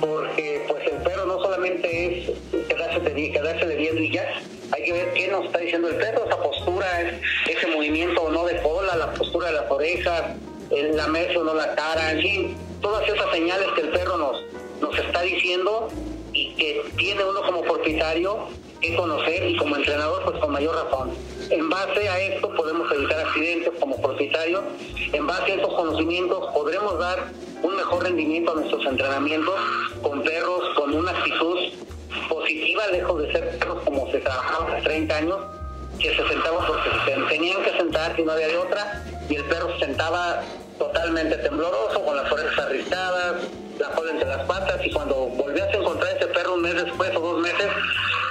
[0.00, 4.28] porque pues el perro no solamente es quedarse de, quedarse de viendo y ya,
[4.72, 6.86] hay que ver qué nos está diciendo el perro, esa postura,
[7.48, 10.22] ese movimiento o no de cola, la postura de las orejas,
[10.70, 14.42] el lamerse no la cara, en fin, todas esas señales que el perro nos,
[14.80, 15.88] nos está diciendo
[16.32, 18.48] y que tiene uno como propietario
[18.80, 21.10] que conocer y como entrenador pues con mayor razón.
[21.50, 24.62] En base a esto podemos evitar accidentes como propietario,
[25.12, 27.30] en base a estos conocimientos podremos dar
[27.62, 29.54] un mejor rendimiento a nuestros entrenamientos
[30.02, 31.58] con perros con una actitud
[32.28, 35.38] positiva, lejos de ser perros como se trabajaba hace 30 años,
[35.98, 39.44] que se sentaba porque se tenían que sentar y no había de otra, y el
[39.44, 40.42] perro se sentaba
[40.80, 43.34] totalmente tembloroso, con las orejas arriscadas,
[43.78, 47.14] la cola entre las patas, y cuando volvías a encontrar ese perro un mes después
[47.14, 47.66] o dos meses,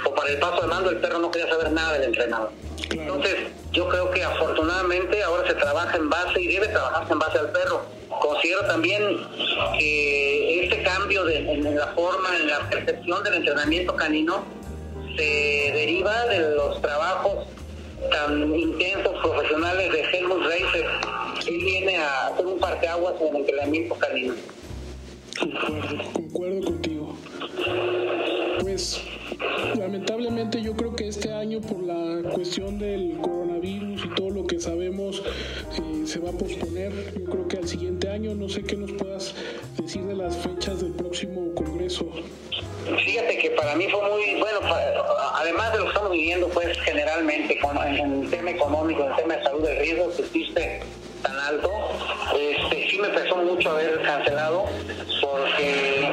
[0.04, 2.50] o para el paso de mando, el perro no quería saber nada del entrenador.
[2.90, 3.36] Entonces,
[3.70, 7.52] yo creo que afortunadamente ahora se trabaja en base y debe trabajarse en base al
[7.52, 7.82] perro.
[8.20, 9.28] Considero también
[9.78, 14.44] que este cambio de, en la forma, en la percepción del entrenamiento canino,
[15.16, 17.46] se deriva de los trabajos
[18.10, 20.86] tan intensos profesionales de Helmut Reiser.
[21.46, 24.34] Él viene a hacer un parteaguas en el entrenamiento canino.
[25.38, 27.16] Concuerdo, concuerdo contigo.
[28.60, 29.00] Pues
[29.78, 34.60] lamentablemente yo creo que este año por la cuestión del coronavirus y todo lo que
[34.60, 35.22] sabemos
[35.78, 36.92] eh, se va a posponer.
[37.18, 39.34] Yo creo que al siguiente año, no sé qué nos puedas
[39.78, 42.06] decir de las fechas del próximo Congreso.
[43.04, 44.60] Fíjate que para mí fue muy, bueno,
[45.34, 49.36] además de lo que estamos viviendo, pues generalmente en el tema económico, en el tema
[49.36, 50.80] de salud, el riesgo que existe
[51.22, 51.70] tan alto,
[52.34, 54.66] este, sí me pesó mucho haber cancelado
[55.20, 56.12] porque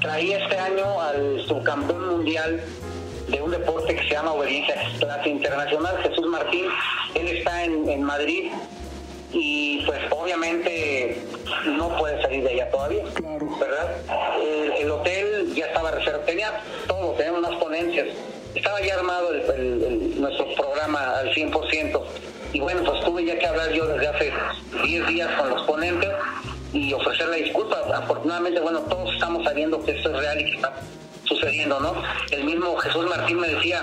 [0.00, 2.60] traí este año al subcampeón mundial
[3.28, 6.64] de un deporte que se llama obediencia clase internacional, Jesús Martín.
[7.14, 8.50] Él está en, en Madrid
[9.32, 11.22] y pues obviamente
[11.66, 13.04] no puede salir de allá todavía,
[13.60, 13.96] ¿verdad?
[14.78, 18.06] El, hotel ya estaba reservado, tenía todo, tenía unas ponencias,
[18.54, 22.02] estaba ya armado el, nuestro programa al 100%,
[22.52, 24.32] y bueno, pues tuve ya que hablar yo desde hace
[24.84, 26.10] 10 días con los ponentes
[26.72, 27.76] y ofrecer la disculpa.
[27.94, 30.72] Afortunadamente, bueno, todos estamos sabiendo que esto es real y que está
[31.24, 31.94] sucediendo, ¿no?
[32.30, 33.82] El mismo Jesús Martín me decía,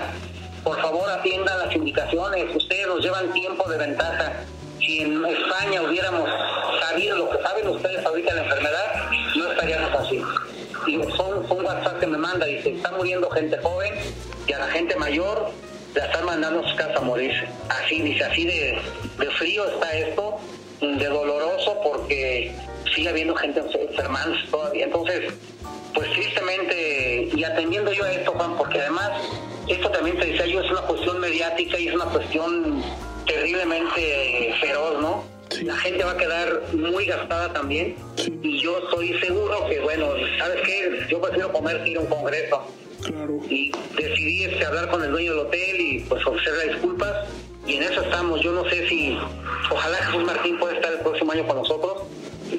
[0.64, 4.32] por favor atiendan las indicaciones, ustedes nos llevan tiempo de ventaja.
[4.80, 6.28] Si en España hubiéramos
[6.80, 10.22] sabido lo que saben ustedes ahorita la enfermedad, no estaríamos así.
[10.86, 13.94] Y son un WhatsApp que me manda, dice, está muriendo gente joven
[14.46, 15.50] y a la gente mayor
[15.96, 17.46] la están mandando a su casa a morirse.
[17.68, 18.78] Así, dice, así de,
[19.18, 20.38] de frío está esto,
[20.80, 22.52] de doloroso porque
[22.94, 24.84] sigue habiendo gente enfermándose todavía.
[24.84, 25.32] Entonces,
[25.94, 29.10] pues tristemente, y atendiendo yo a esto, Juan, porque además,
[29.68, 32.82] esto también te decía yo, es una cuestión mediática y es una cuestión
[33.26, 35.24] terriblemente feroz, ¿no?
[35.62, 37.96] La gente va a quedar muy gastada también
[38.42, 41.06] y yo estoy seguro que, bueno, ¿sabes qué?
[41.08, 42.66] Yo prefiero comer que ir a un congreso.
[43.48, 47.28] Y decidí este, hablar con el dueño del hotel y pues ofrecerle disculpas
[47.66, 48.40] y en eso estamos.
[48.40, 49.18] Yo no sé si,
[49.70, 52.04] ojalá Jesús Martín pueda estar el próximo año con nosotros.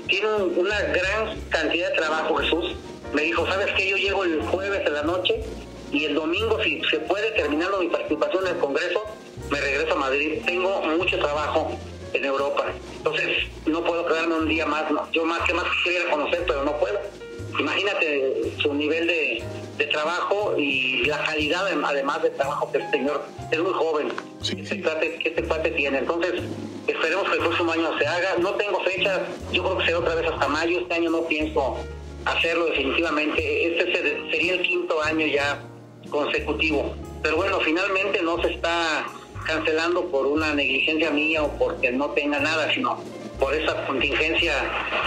[0.08, 2.76] Tiene una gran cantidad de trabajo Jesús.
[3.13, 3.89] Me dijo, ¿sabes qué?
[3.89, 5.41] Yo llego el jueves de la noche
[5.91, 9.04] y el domingo, si se puede, terminando mi participación en el Congreso,
[9.50, 10.41] me regreso a Madrid.
[10.45, 11.71] Tengo mucho trabajo
[12.13, 12.65] en Europa.
[12.97, 14.91] Entonces, no puedo quedarme un día más.
[14.91, 15.10] No.
[15.13, 17.00] Yo más que más quisiera conocer, pero no puedo.
[17.58, 19.43] Imagínate su nivel de,
[19.86, 24.12] trabajo y la calidad además de trabajo que el señor es muy joven,
[24.44, 26.00] que, este parte tiene.
[26.00, 26.42] Entonces,
[26.88, 28.36] esperemos que el próximo año se haga.
[28.40, 30.80] No tengo fecha, yo creo que será otra vez hasta mayo.
[30.80, 31.78] Este año no pienso
[32.26, 33.80] hacerlo definitivamente.
[33.80, 35.62] Este sería el quinto año ya
[36.10, 36.96] consecutivo.
[37.22, 39.06] Pero bueno, finalmente no se está
[39.46, 43.02] cancelando por una negligencia mía o porque no tenga nada, sino
[43.39, 44.54] por esa contingencia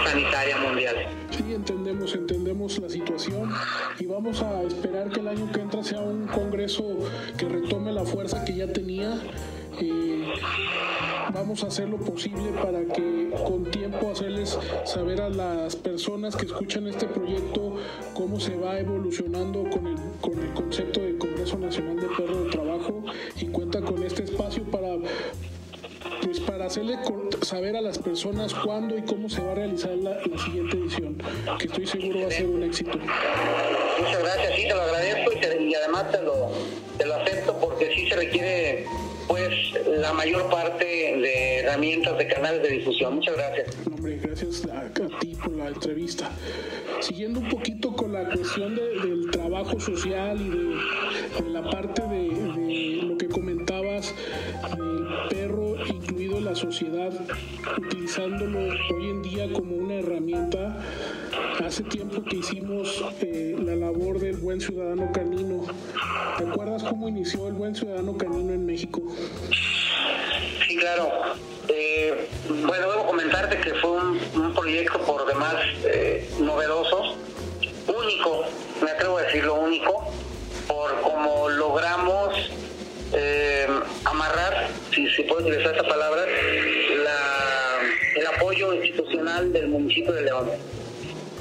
[0.05, 0.95] sanitaria mundial.
[1.31, 3.51] Sí, entendemos, entendemos la situación
[3.99, 6.83] y vamos a esperar que el año que entra sea un congreso
[7.37, 9.19] que retome la fuerza que ya tenía.
[9.79, 10.25] Eh,
[11.33, 16.45] vamos a hacer lo posible para que con tiempo hacerles saber a las personas que
[16.45, 17.77] escuchan este proyecto
[18.13, 22.49] cómo se va evolucionando con el, con el concepto del Congreso Nacional de Perro de
[22.49, 23.03] Trabajo
[23.39, 24.97] y cuenta con este espacio para
[26.23, 26.97] pues para hacerle
[27.41, 31.17] saber a las personas cuándo y cómo se va a realizar la, siguiente edición,
[31.59, 32.97] que estoy seguro va a ser un éxito.
[33.99, 36.51] Muchas gracias, sí, te lo agradezco y, además te lo,
[36.97, 38.85] te lo acepto porque sí se requiere
[39.27, 39.53] pues
[39.87, 43.15] la mayor parte de herramientas de canales de difusión.
[43.15, 43.77] Muchas gracias.
[43.87, 46.29] Hombre, gracias a, ti por la entrevista.
[46.99, 50.49] Siguiendo un poquito con la cuestión del trabajo social y
[51.43, 54.13] de, la parte de, de, lo que comentabas
[54.77, 54.90] del
[55.29, 57.11] perro incluido la sociedad,
[57.77, 60.77] utilizándolo hoy en día como una herramienta.
[61.65, 65.65] Hace tiempo que hicimos eh, la labor del buen ciudadano canino.
[66.37, 69.01] ¿Te acuerdas cómo inició el buen ciudadano canino en México?
[70.67, 71.09] Sí, claro.
[71.67, 72.27] Eh,
[72.65, 75.55] bueno, debo comentarte que fue un, proyecto por demás
[75.85, 77.15] eh, novedoso,
[77.87, 78.43] único,
[78.83, 80.11] me atrevo a decirlo único,
[80.67, 82.33] por cómo logramos
[84.93, 86.25] si se puede utilizar esta palabra,
[88.15, 90.49] el apoyo institucional del municipio de León.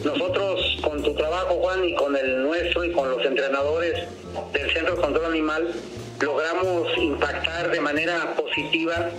[0.05, 4.07] Nosotros, con tu trabajo, Juan, y con el nuestro, y con los entrenadores
[4.53, 5.73] del Centro de Control Animal,
[6.21, 9.11] logramos impactar de manera positiva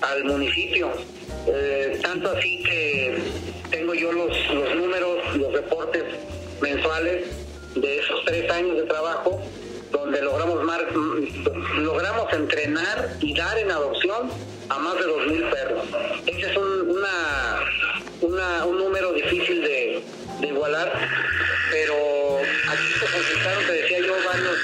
[0.00, 0.90] al municipio.
[1.46, 3.18] Eh, tanto así que
[3.70, 6.04] tengo yo los, los números, los reportes
[6.60, 7.26] mensuales
[7.74, 9.40] de esos tres años de trabajo
[9.94, 10.60] donde logramos
[11.78, 14.28] logramos entrenar y dar en adopción
[14.68, 15.82] a más de 2.000 perros.
[16.26, 17.04] Ese es un,
[18.20, 20.02] un número difícil de,
[20.42, 20.92] igualar,
[21.70, 21.94] pero
[22.68, 24.58] aquí se consultaron, te decía yo, varios,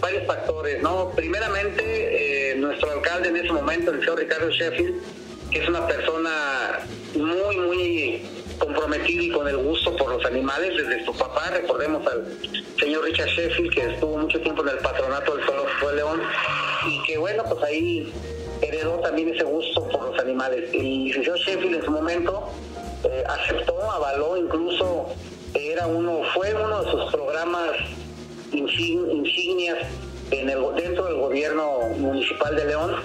[0.00, 0.82] varios factores.
[0.82, 1.10] ¿no?
[1.14, 5.02] Primeramente, eh, nuestro alcalde en ese momento, el señor Ricardo Sheffield,
[5.50, 6.78] que es una persona
[7.14, 8.22] muy, muy
[8.58, 11.50] comprometido y con el gusto por los animales desde su papá.
[11.50, 12.26] Recordemos al
[12.78, 16.22] señor Richard Sheffield, que estuvo mucho tiempo en el patronato del Zoológico de León
[16.88, 18.12] y que, bueno, pues ahí
[18.62, 20.72] heredó también ese gusto por los animales.
[20.74, 22.48] Y el señor Sheffield en su momento
[23.04, 25.06] eh, aceptó, avaló, incluso
[25.54, 27.70] era uno, fue uno de sus programas
[28.52, 29.78] insignias
[30.30, 32.96] en el, dentro del gobierno municipal de León.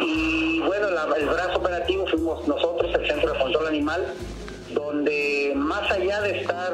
[0.00, 4.14] Y bueno, el brazo operativo fuimos nosotros, el Centro de Control Animal,
[5.02, 6.72] donde más allá de estar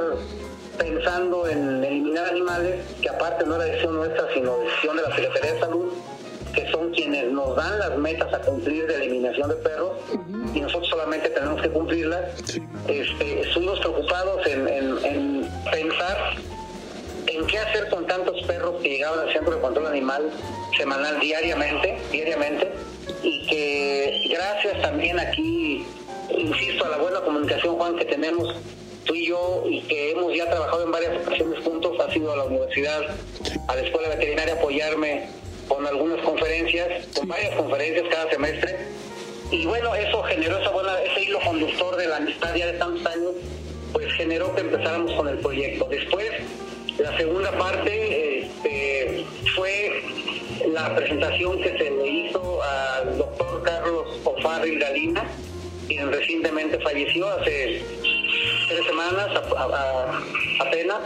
[0.79, 5.55] pensando en eliminar animales, que aparte no era decisión nuestra, sino decisión de la Secretaría
[5.55, 5.93] de Salud,
[6.55, 9.93] que son quienes nos dan las metas a cumplir de eliminación de perros,
[10.55, 12.21] y nosotros solamente tenemos que cumplirlas,
[12.87, 16.35] este, estuvimos preocupados en, en pensar
[17.27, 20.31] en qué hacer con tantos perros que llegaban al centro de control animal
[20.77, 22.73] semanal diariamente, diariamente,
[23.23, 25.87] y que gracias también aquí
[26.37, 28.55] insisto, a la buena comunicación, Juan, que tenemos
[29.05, 32.37] tú y yo y que hemos ya trabajado en varias ocasiones juntos, ha sido a
[32.37, 33.01] la universidad,
[33.67, 35.29] a la escuela veterinaria apoyarme
[35.67, 38.79] con algunas conferencias, con varias conferencias cada semestre.
[39.51, 43.07] Y bueno, eso generó esa buena, ese hilo conductor de la amistad ya de tantos
[43.07, 43.33] años,
[43.93, 45.87] pues generó que empezáramos con el proyecto.
[45.91, 46.31] Después,
[46.99, 50.03] la segunda parte este, fue
[50.73, 55.25] la presentación que se le hizo al doctor Carlos Ofarril Galina,
[55.89, 57.83] quien recientemente falleció hace
[58.69, 59.29] tres semanas
[60.61, 60.99] apenas.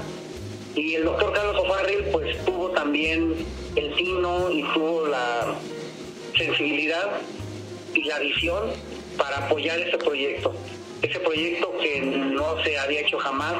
[0.75, 3.35] Y el doctor Carlos O'Farrill pues tuvo también
[3.77, 5.55] el tino y tuvo la
[6.37, 7.21] sensibilidad
[7.95, 8.71] y la visión
[9.16, 10.53] para apoyar ese proyecto.
[11.03, 13.55] Ese proyecto que no se había hecho jamás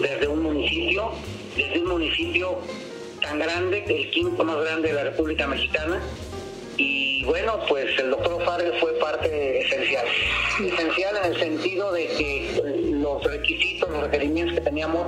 [0.00, 1.12] desde un municipio,
[1.56, 2.58] desde un municipio
[3.20, 6.02] tan grande, el quinto más grande de la República Mexicana,
[6.78, 9.97] y bueno, pues el doctor Farrell fue parte esencial.
[10.58, 15.06] Esencial en el sentido de que los requisitos, los requerimientos que teníamos,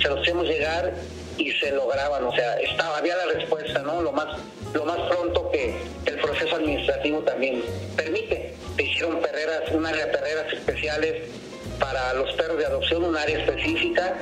[0.00, 0.94] se los hicimos llegar
[1.38, 4.02] y se lograban, o sea, estaba, había la respuesta, ¿no?
[4.02, 4.26] Lo más,
[4.74, 7.62] lo más pronto que el proceso administrativo también
[7.96, 8.54] permite.
[8.76, 11.30] Se hicieron perreras, un área de perreras especiales
[11.78, 14.18] para los perros de adopción, un área específica,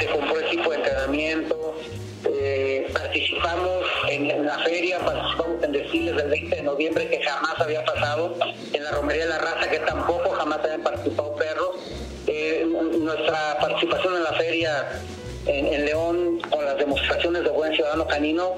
[0.00, 1.74] se compró el tipo de entrenamiento,
[2.24, 7.84] eh, participamos en, la feria, participamos en desfiles del 20 de noviembre que jamás había
[7.84, 8.34] pasado,
[8.72, 11.76] en la romería de la raza que tampoco jamás habían participado perros.
[12.26, 12.66] Eh,
[12.98, 14.88] nuestra participación en la feria
[15.46, 18.54] en, León con las demostraciones de buen ciudadano canino,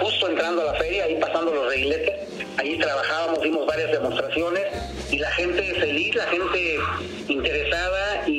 [0.00, 4.64] justo entrando a la feria, ahí pasando los reiletes, ahí trabajábamos, dimos varias demostraciones
[5.10, 6.78] y la gente feliz, la gente
[7.28, 8.37] interesada y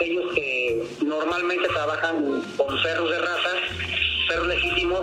[0.00, 3.50] aquellos que normalmente trabajan con perros de raza,
[4.28, 5.00] perros legítimos,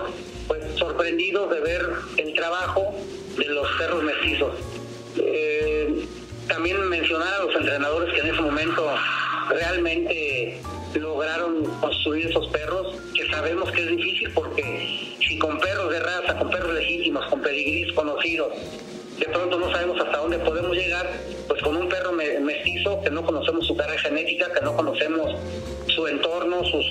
[0.48, 2.96] pues sorprendidos de ver el trabajo
[3.38, 4.56] de los perros mestizos.
[5.18, 6.04] Eh,
[6.48, 8.90] también mencionar a los entrenadores que en ese momento
[9.50, 10.62] realmente
[10.96, 16.40] lograron construir esos perros, que sabemos que es difícil porque si con perros de raza,
[16.40, 18.48] con perros legítimos, con pedigrís conocidos,
[19.20, 21.10] de pronto no sabemos hasta dónde podemos llegar,
[21.48, 25.36] pues con un perro mestizo que no conocemos su carga genética, que no conocemos
[25.88, 26.82] su entorno, su,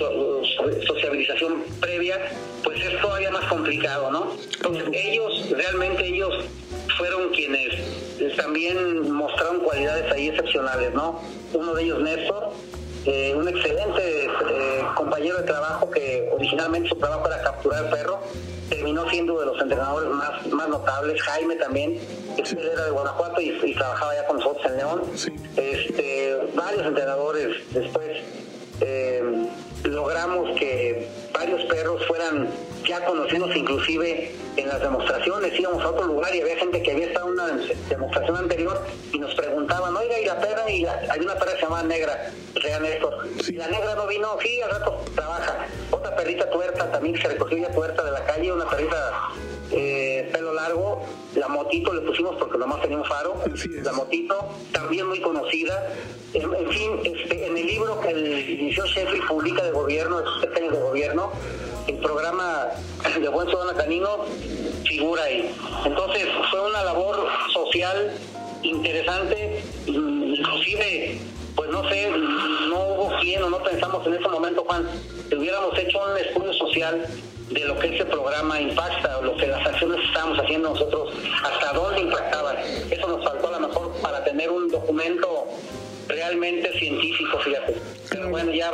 [0.85, 2.19] sociabilización previa,
[2.63, 4.33] pues es todavía más complicado, ¿no?
[4.55, 6.33] Entonces ellos, realmente ellos
[6.97, 11.21] fueron quienes también mostraron cualidades ahí excepcionales, ¿no?
[11.53, 12.51] Uno de ellos, Néstor,
[13.07, 18.19] eh, un excelente eh, compañero de trabajo que originalmente su trabajo era capturar perro,
[18.69, 21.97] terminó siendo de los entrenadores más, más notables, Jaime también,
[22.37, 25.01] él era de Guanajuato y, trabajaba ya con nosotros en León.
[25.55, 28.09] Este, varios entrenadores después
[28.81, 29.23] eh,
[29.85, 31.07] logramos que
[31.47, 32.49] varios perros fueran
[32.85, 37.07] ya conocidos inclusive en las demostraciones, íbamos a otro lugar y había gente que había
[37.07, 37.47] estado en una
[37.89, 38.81] demostración anterior
[39.13, 42.31] y nos preguntaban, oiga, y la perra, y hay una perra que se llama Negra,
[42.81, 45.67] Néstor, y la negra no vino, sí, al rato trabaja.
[45.91, 49.29] Otra perrita tuerta también que se recogió ya tuerta de la calle, una perrita
[49.71, 51.03] eh, pelo largo,
[51.35, 53.35] la motito le pusimos porque nomás tenía un faro,
[53.83, 55.93] la motito, también muy conocida.
[56.33, 60.41] En, fin, este, en el libro que el inició Sheffield publica de gobierno, de sus
[60.41, 61.31] de gobierno,
[61.87, 62.67] el programa
[63.19, 64.25] de Buen Ciudadano Canino
[64.85, 65.49] figura ahí.
[65.85, 68.13] Entonces fue una labor social
[68.63, 71.19] interesante, inclusive,
[71.55, 74.87] pues no sé, no hubo quien o no pensamos en ese momento, Juan,
[75.29, 77.05] que hubiéramos hecho un estudio social
[77.49, 81.73] de lo que ese programa impacta, o lo que las acciones estábamos haciendo nosotros, hasta
[81.73, 82.57] dónde impactaban.
[82.89, 85.47] Eso nos faltó a lo mejor para tener un documento
[86.07, 87.75] realmente científico, fíjate.
[88.09, 88.69] Pero bueno, ya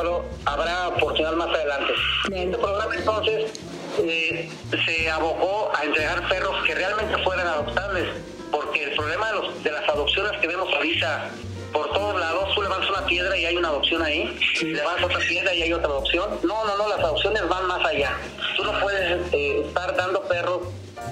[0.45, 1.93] habrá oportunidad más adelante.
[2.33, 3.51] Este programa entonces
[3.99, 4.49] eh,
[4.85, 8.07] se abocó a entregar perros que realmente fueran adoptables,
[8.51, 11.29] porque el problema de, los, de las adopciones que vemos ahorita
[11.73, 15.53] por todos lados, tú levantas una piedra y hay una adopción ahí, levantas otra piedra
[15.53, 16.39] y hay otra adopción.
[16.43, 18.15] No, no, no, las adopciones van más allá.
[18.55, 20.61] Tú no puedes eh, estar dando perros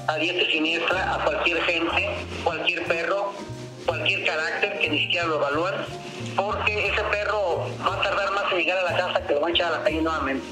[0.07, 2.09] a diestra y siniestra a cualquier gente,
[2.43, 3.33] cualquier perro,
[3.85, 5.73] cualquier carácter que ni siquiera lo evalúan,
[6.35, 9.47] porque ese perro va a tardar más en llegar a la casa que lo va
[9.47, 10.45] a echar a la calle nuevamente.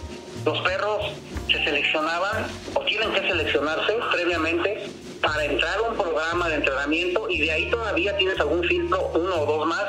[0.43, 1.13] Los perros
[1.47, 4.87] se seleccionaban o tienen que seleccionarse previamente
[5.21, 9.41] para entrar a un programa de entrenamiento y de ahí todavía tienes algún filtro, uno
[9.41, 9.85] o dos más,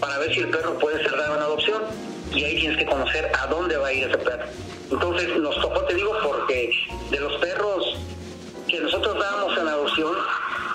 [0.00, 1.82] para ver si el perro puede ser dado en adopción
[2.34, 4.44] y ahí tienes que conocer a dónde va a ir ese perro.
[4.90, 6.70] Entonces nos tocó, te digo, porque
[7.10, 7.96] de los perros
[8.68, 10.14] que nosotros dábamos en adopción,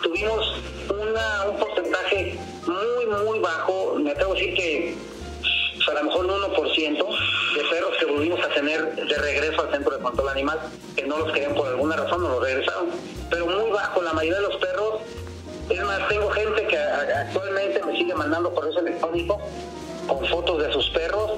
[0.01, 0.55] tuvimos
[0.89, 4.95] una, un porcentaje muy, muy bajo, me atrevo a decir que
[5.91, 9.97] a lo mejor un 1% de perros que volvimos a tener de regreso al centro
[9.97, 10.59] de control animal,
[10.95, 12.89] que no los querían por alguna razón, no los regresaron.
[13.29, 15.01] Pero muy bajo, la mayoría de los perros,
[15.69, 19.37] es más, tengo gente que actualmente me sigue mandando correos electrónicos
[20.07, 21.31] con fotos de sus perros,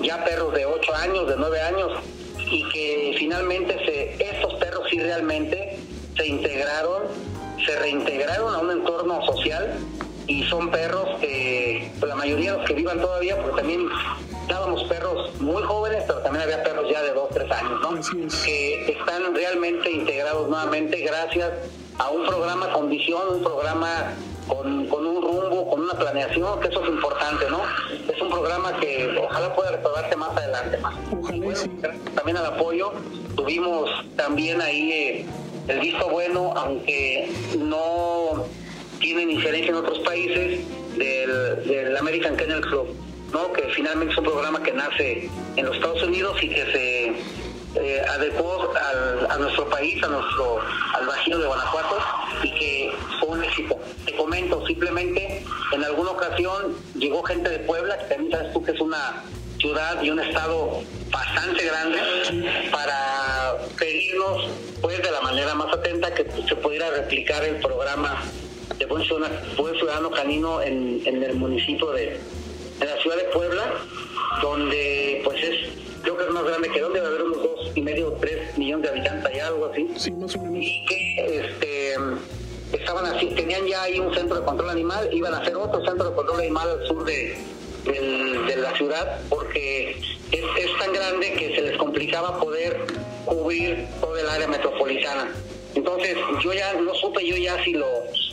[0.00, 1.92] ya perros de 8 años, de 9 años,
[2.38, 5.78] y que finalmente se, estos perros sí realmente
[6.16, 7.04] se integraron,
[7.64, 9.78] se reintegraron a un entorno social
[10.26, 13.88] y son perros que pues, la mayoría de los que vivan todavía, porque también
[14.48, 18.18] dábamos perros muy jóvenes, pero también había perros ya de 2, 3 años, ¿no?
[18.44, 21.52] Que están realmente integrados nuevamente gracias
[21.98, 24.12] a un programa con visión, un programa
[24.46, 27.60] con, un rumbo, con una planeación, que eso es importante, ¿no?
[28.12, 30.94] Es un programa que ojalá pueda recordarse más adelante más.
[32.14, 32.92] también al apoyo,
[33.36, 35.26] tuvimos también ahí eh,
[35.68, 38.44] el visto bueno, aunque no
[39.00, 40.60] tienen injerencia en otros países
[40.96, 42.94] del, American Kennel Club,
[43.32, 43.52] ¿no?
[43.52, 47.06] que finalmente es un programa que nace en los Estados Unidos y que se
[47.80, 48.72] eh, adecuó
[49.28, 50.60] a nuestro país, a nuestro,
[50.94, 51.98] al Bajío de Guanajuato
[52.42, 53.78] y que fue un éxito.
[54.04, 58.72] Te comento, simplemente en alguna ocasión llegó gente de Puebla, que también sabes tú que
[58.72, 59.22] es una
[59.58, 61.98] ciudad y un estado bastante grande
[62.70, 64.48] para pedirnos
[64.80, 68.22] pues de la manera más atenta que se pudiera replicar el programa
[68.78, 72.18] de buen ciudadano, canino en, el municipio de,
[72.80, 73.72] la ciudad de Puebla,
[74.42, 75.70] donde pues es,
[76.02, 78.56] creo que es más grande que donde va a haber unos dos y medio, tres
[78.58, 79.88] millones de habitantes, y algo así.
[80.60, 81.94] Y que este,
[82.72, 86.10] estaban así, tenían ya ahí un centro de control animal, iban a hacer otro centro
[86.10, 87.36] de control animal al sur de,
[87.84, 89.92] de la ciudad, porque
[90.32, 92.78] es, es tan grande que se les complicaba poder
[93.24, 95.32] cubrir todo el área metropolitana.
[95.74, 97.86] Entonces, yo ya no supe yo ya si lo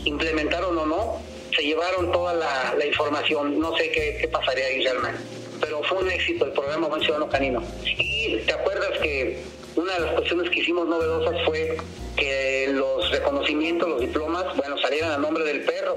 [0.05, 1.21] implementaron o no,
[1.55, 5.19] se llevaron toda la, información, no sé qué, pasaría ahí realmente.
[5.61, 7.63] Pero fue un éxito el programa Buen Ciudadano Canino.
[7.85, 9.41] Y te acuerdas que
[9.75, 11.77] una de las cuestiones que hicimos novedosas fue
[12.17, 15.95] que los reconocimientos, los diplomas, bueno, salieran a nombre del perro,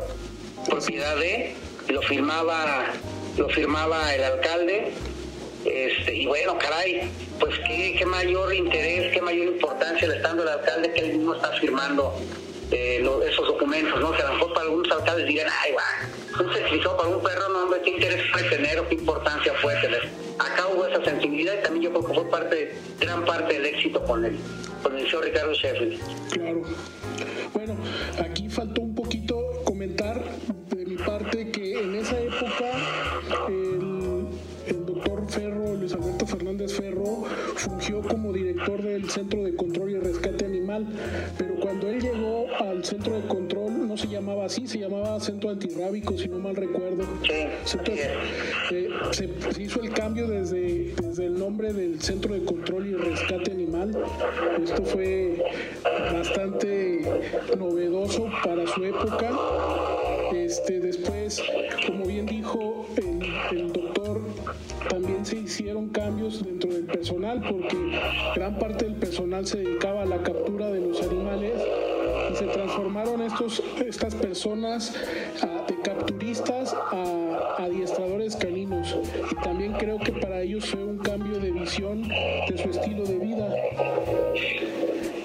[0.68, 1.54] propiedad de,
[1.88, 2.92] lo firmaba,
[3.36, 4.92] lo firmaba el alcalde,
[5.64, 10.48] este, y bueno, caray, pues qué, mayor interés, qué mayor importancia le está dando el
[10.50, 12.14] alcalde que él mismo está firmando
[12.70, 14.12] eh, esos documentos, ¿no?
[14.12, 17.48] Que a lo mejor para algunos alcaldes digan, ay, va, un certificado para un perro,
[17.48, 20.08] no, hombre, qué interés puede tener o qué importancia puede tener.
[20.38, 24.02] Acá hubo esa sensibilidad y también yo creo que fue parte, gran parte del éxito
[24.04, 24.36] con el,
[24.82, 26.00] con el señor Ricardo Sheffield.
[26.30, 26.62] Claro.
[27.54, 27.76] Bueno,
[28.18, 28.85] aquí faltó
[36.76, 37.24] Ferro,
[37.54, 40.86] fungió como director del Centro de Control y Rescate Animal,
[41.38, 45.50] pero cuando él llegó al centro de control no se llamaba así, se llamaba Centro
[45.50, 47.04] Antirrábico, si no mal recuerdo.
[47.30, 53.50] Eh, se, hizo el cambio desde, desde el nombre del Centro de Control y Rescate
[53.52, 53.96] Animal.
[54.62, 55.42] Esto fue
[56.12, 57.02] bastante
[57.58, 59.30] novedoso para su época.
[60.34, 61.42] Este, después,
[61.86, 64.20] como bien dijo el, el doctor,
[64.88, 67.76] también se hicieron cambios dentro del personal porque
[68.34, 71.52] gran parte del personal se dedicaba a la captura de los animales
[72.34, 74.92] se transformaron estos, estas personas
[75.68, 78.96] de capturistas a adiestradores caninos.
[79.30, 83.18] Y también creo que para ellos fue un cambio de visión de su estilo de
[83.18, 83.54] vida.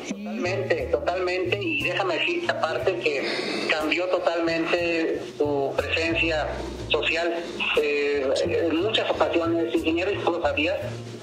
[0.09, 1.59] Totalmente, totalmente.
[1.61, 3.23] Y déjame decirte aparte que
[3.69, 5.45] cambió totalmente su
[6.31, 6.47] presencia
[6.89, 7.33] social.
[7.81, 10.77] Eh, en muchas ocasiones, ingenieros, tú lo sabías,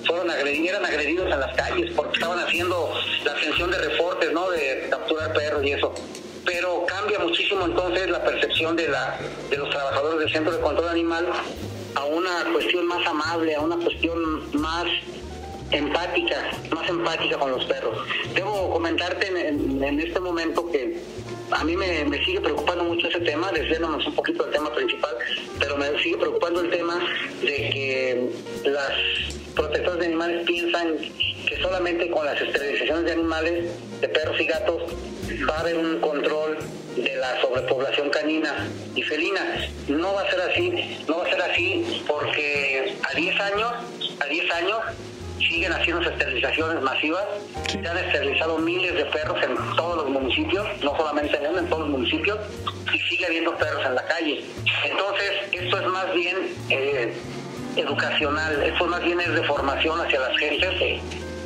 [0.06, 2.92] fueron agredidos, eran agredidos en las calles porque estaban haciendo
[3.24, 4.50] la atención de reportes, ¿no?
[4.50, 5.94] De capturar perros y eso.
[6.44, 9.18] Pero cambia muchísimo entonces la percepción de, la,
[9.50, 11.28] de los trabajadores del Centro de Control Animal
[11.94, 14.86] a una cuestión más amable, a una cuestión más
[15.70, 17.98] empática, más empática con los perros.
[18.34, 21.02] Debo comentarte en, este momento que
[21.50, 25.16] a mí me, sigue preocupando mucho ese tema, desviándonos un poquito del tema principal,
[25.58, 27.00] pero me sigue preocupando el tema
[27.42, 28.30] de que
[28.64, 28.92] las
[29.54, 30.96] protectores de animales piensan
[31.46, 33.64] que solamente con las esterilizaciones de animales,
[34.00, 34.82] de perros y gatos,
[35.48, 36.58] va a haber un control
[36.96, 39.68] de la sobrepoblación canina y felina.
[39.88, 43.72] No va a ser así, no va a ser así porque a 10 años,
[44.20, 44.78] a 10 años
[45.38, 47.24] siguen haciendo esterilizaciones masivas.
[47.70, 51.66] Se han esterilizado miles de perros en todos los municipios, no solamente en León, en
[51.68, 52.38] todos los municipios,
[52.92, 54.44] y sigue habiendo perros en la calle.
[54.84, 56.36] Entonces, esto es más bien
[56.70, 57.14] eh,
[57.76, 61.00] educacional, esto más bien es de formación hacia las gentes, de,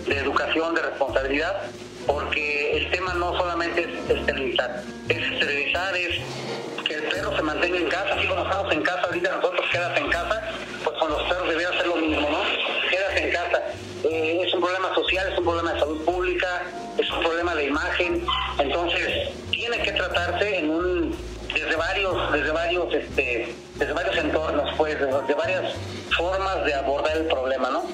[0.06, 1.62] de educación, de responsabilidad,
[2.06, 6.20] porque el tema no solamente es esterilizar, es esterilizar, es
[6.84, 9.98] que el perro se mantenga en casa, así como estamos en casa ahorita nosotros quedas
[15.12, 16.62] social, es un problema de salud pública,
[16.98, 18.24] es un problema de imagen,
[18.58, 21.16] entonces tiene que tratarse en un
[21.52, 25.74] desde varios, desde varios, este, desde varios entornos, pues, de, varias
[26.16, 27.84] formas de abordar el problema, ¿no?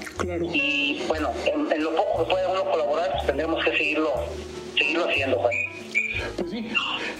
[0.55, 4.12] Y bueno, en, lo poco que pueda uno colaborar, pues tendremos que seguirlo,
[4.77, 5.53] seguirlo haciendo, Juan.
[6.37, 6.69] Pues sí,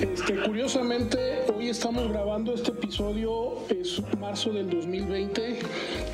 [0.01, 5.59] este, curiosamente hoy estamos grabando este episodio, es marzo del 2020,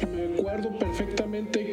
[0.03, 1.64] y me acuerdo perfectamente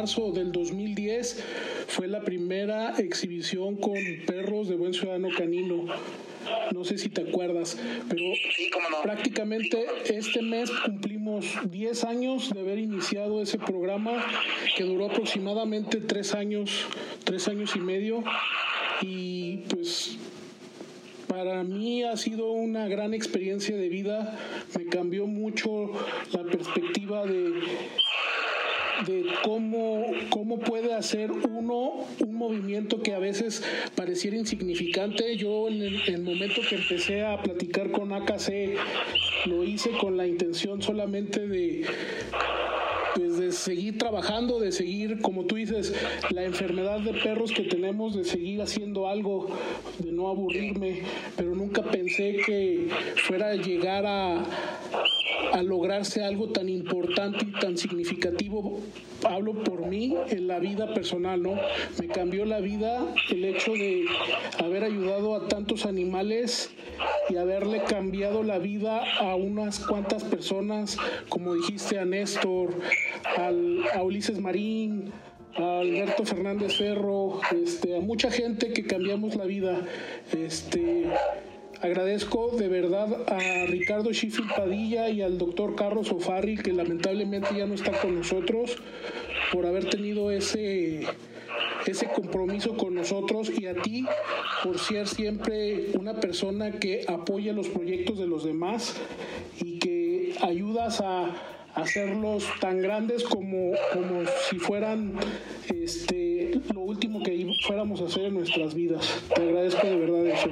[0.00, 1.44] marzo del 2010
[1.88, 5.84] fue la primera exhibición con perros de buen ciudadano canino.
[6.72, 7.76] No sé si te acuerdas,
[8.08, 8.24] pero
[9.02, 14.24] prácticamente este mes cumplimos 10 años de haber iniciado ese programa
[14.74, 16.86] que duró aproximadamente tres años,
[17.24, 18.24] tres años y medio.
[19.02, 20.16] Y pues
[21.28, 24.38] para mí ha sido una gran experiencia de vida,
[24.78, 25.90] me cambió mucho
[26.32, 27.52] la perspectiva de
[29.06, 33.62] de cómo, cómo puede hacer uno un movimiento que a veces
[33.94, 35.36] pareciera insignificante.
[35.36, 38.76] Yo en el, momento que empecé a platicar con AKC
[39.46, 41.84] lo hice con la intención solamente de
[43.14, 45.94] pues de seguir trabajando, de seguir, como tú dices,
[46.30, 49.48] la enfermedad de perros que tenemos, de seguir haciendo algo,
[49.98, 51.02] de no aburrirme,
[51.36, 52.88] pero nunca pensé que
[53.26, 54.44] fuera llegar a,
[55.52, 58.80] a lograrse algo tan importante y tan significativo,
[59.28, 61.54] hablo por mí, en la vida personal, ¿no?
[61.98, 64.04] Me cambió la vida el hecho de
[64.58, 66.70] haber ayudado a tantos animales
[67.28, 70.96] y haberle cambiado la vida a unas cuantas personas,
[71.28, 72.74] como dijiste, a Néstor,
[73.36, 75.12] al, a Ulises Marín,
[75.56, 79.80] a Alberto Fernández Ferro, este, a mucha gente que cambiamos la vida.
[80.32, 81.04] Este,
[81.82, 87.66] Agradezco de verdad a Ricardo Sheffield Padilla y al doctor Carlos Ofarri, que lamentablemente ya
[87.66, 88.76] no está con nosotros,
[89.50, 91.06] por haber tenido ese,
[91.86, 94.04] ese compromiso con nosotros y a ti
[94.62, 98.96] por ser siempre una persona que apoya los proyectos de los demás
[99.62, 101.30] y que ayudas a
[101.74, 105.14] hacerlos tan grandes como, como si fueran
[105.74, 109.22] este, lo último que fuéramos a hacer en nuestras vidas.
[109.34, 110.50] Te agradezco de verdad eso.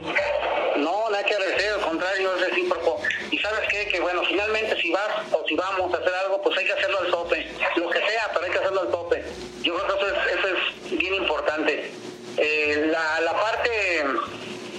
[0.79, 3.01] No, nada que agradecer, al contrario, es recíproco.
[3.31, 6.59] Y sabes qué, que bueno, finalmente si vas o si vamos a hacer algo, pues
[6.59, 7.49] hay que hacerlo al tope.
[7.77, 9.25] Lo que sea, pero hay que hacerlo al tope.
[9.63, 11.91] Yo creo que eso es, eso es bien importante.
[12.37, 13.71] Eh, la, la, parte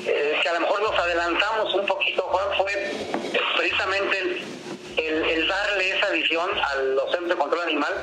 [0.06, 2.92] eh, que a lo mejor nos adelantamos un poquito, Juan, fue
[3.58, 4.42] precisamente
[4.98, 7.94] el, darle esa visión a los centros de control animal,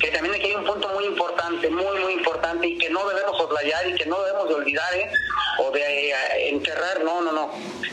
[0.00, 3.36] que también aquí hay un punto muy importante, muy, muy importante, y que no debemos
[3.36, 5.10] soslayar y que no debemos de olvidar, ¿eh?
[5.58, 7.50] o de eh, enterrar, no, no, no.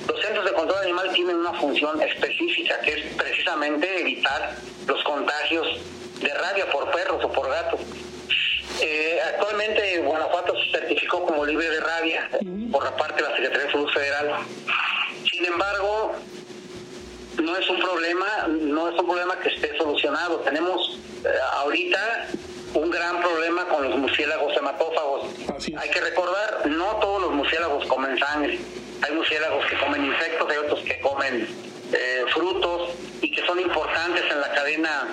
[0.07, 4.55] Los centros de control animal tienen una función específica, que es precisamente evitar
[4.87, 5.67] los contagios
[6.19, 7.79] de rabia por perros o por gatos.
[8.81, 12.29] Eh, actualmente Guanajuato se certificó como libre de rabia
[12.71, 14.35] por la parte de la Secretaría de Salud Federal.
[15.31, 16.15] Sin embargo,
[17.41, 20.39] no es un problema, no es un problema que esté solucionado.
[20.39, 22.27] Tenemos eh, ahorita
[22.73, 25.27] un gran problema con los murciélagos hematófagos.
[25.77, 28.59] Hay que recordar, no todos los murciélagos comen sangre.
[29.01, 31.47] Hay murciélagos que comen insectos, hay otros que comen
[31.91, 35.07] eh, frutos y que son importantes en la cadena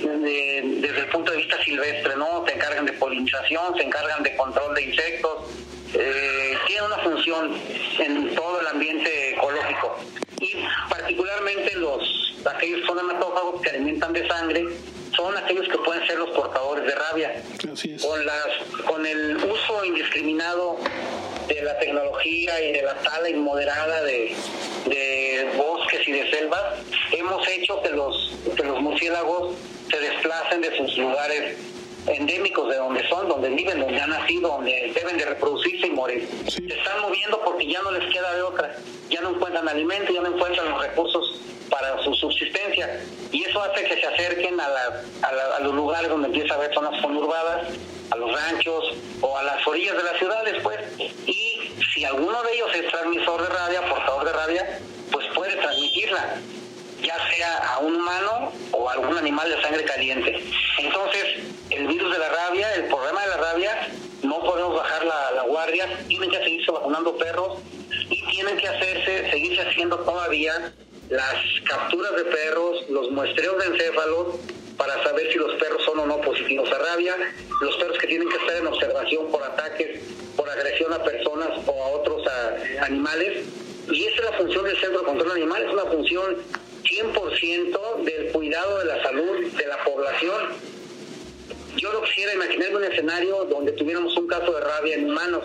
[0.00, 2.44] desde el punto de vista silvestre, ¿no?
[2.46, 5.38] Se encargan de polinización, se encargan de control de insectos,
[5.94, 7.54] eh, tienen una función
[7.98, 9.98] en todo el ambiente ecológico.
[10.40, 10.54] Y
[10.88, 14.64] particularmente los aquellos son hematófagos que alimentan de sangre
[15.14, 17.42] son aquellos que pueden ser los portadores de rabia.
[18.00, 18.46] Con, las,
[18.86, 20.78] con el uso indiscriminado
[21.48, 24.34] de la tecnología y de la tala inmoderada de,
[24.86, 26.62] de bosques y de selvas,
[27.12, 29.56] hemos hecho que los, que los murciélagos
[29.90, 31.56] se desplacen de sus lugares
[32.06, 36.28] endémicos de donde son, donde viven, donde han nacido, donde deben de reproducirse y morir.
[36.48, 38.76] Se están moviendo porque ya no les queda de otra,
[39.08, 43.84] ya no encuentran alimento, ya no encuentran los recursos para su subsistencia y eso hace
[43.84, 47.68] que se acerquen a, a, los lugares donde empieza a haber zonas conurbadas,
[48.10, 50.78] a los ranchos o a las orillas de las ciudades, pues.
[51.26, 54.80] Y si alguno de ellos es transmisor de rabia, portador de rabia,
[55.12, 56.36] pues puede transmitirla
[57.10, 60.42] ya sea a un humano o a algún animal de sangre caliente.
[60.78, 61.24] Entonces,
[61.70, 63.88] el virus de la rabia, el problema de la rabia,
[64.22, 67.58] no podemos bajar la, guardia, tienen que seguirse vacunando perros
[68.08, 70.72] y tienen que hacerse, seguirse haciendo todavía
[71.08, 71.34] las
[71.68, 74.36] capturas de perros, los muestreos de encéfalos
[74.76, 77.16] para saber si los perros son o no positivos a rabia,
[77.60, 80.00] los perros que tienen que estar en observación por ataques,
[80.36, 82.22] por agresión a personas o a otros
[82.80, 83.44] animales.
[83.90, 86.36] Y esa es la función del Centro de Control Animal, es una función
[86.82, 90.42] 100% del cuidado de la salud de la población.
[91.76, 95.44] Yo no quisiera imaginarme un escenario donde tuviéramos un caso de rabia en humanos.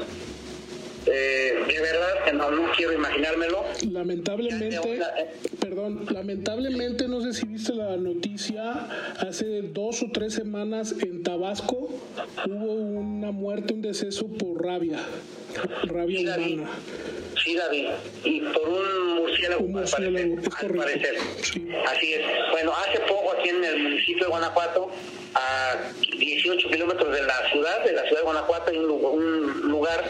[1.08, 3.64] Eh, de verdad que no, quiero imaginármelo.
[3.91, 5.28] Lamentablemente, eh.
[5.60, 8.88] perdón, lamentablemente no sé si viste la noticia,
[9.20, 11.89] hace dos o tres semanas en Tabasco
[12.47, 14.99] hubo una muerte, un deceso por rabia,
[15.84, 16.70] rabia humana.
[17.43, 17.88] Sí, David,
[18.24, 21.16] y por un murciélago, al parecer.
[21.88, 22.22] Así es.
[22.51, 24.89] Bueno, hace poco aquí en el municipio de Guanajuato,
[25.36, 25.76] a
[26.18, 30.03] 18 kilómetros de la ciudad, de la ciudad de Guanajuato, hay un lugar,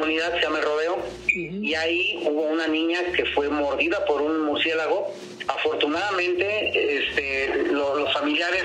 [0.00, 0.98] comunidad se llama El Rodeo,
[1.28, 5.12] y ahí hubo una niña que fue mordida por un murciélago.
[5.46, 8.64] Afortunadamente, este, los familiares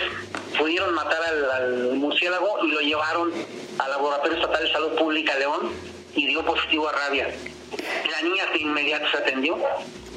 [0.58, 3.34] pudieron matar al, al murciélago y lo llevaron
[3.80, 5.72] al Laboratorio Estatal de Salud Pública León
[6.16, 7.28] y dio positivo a rabia.
[8.12, 9.58] La niña de inmediato se atendió.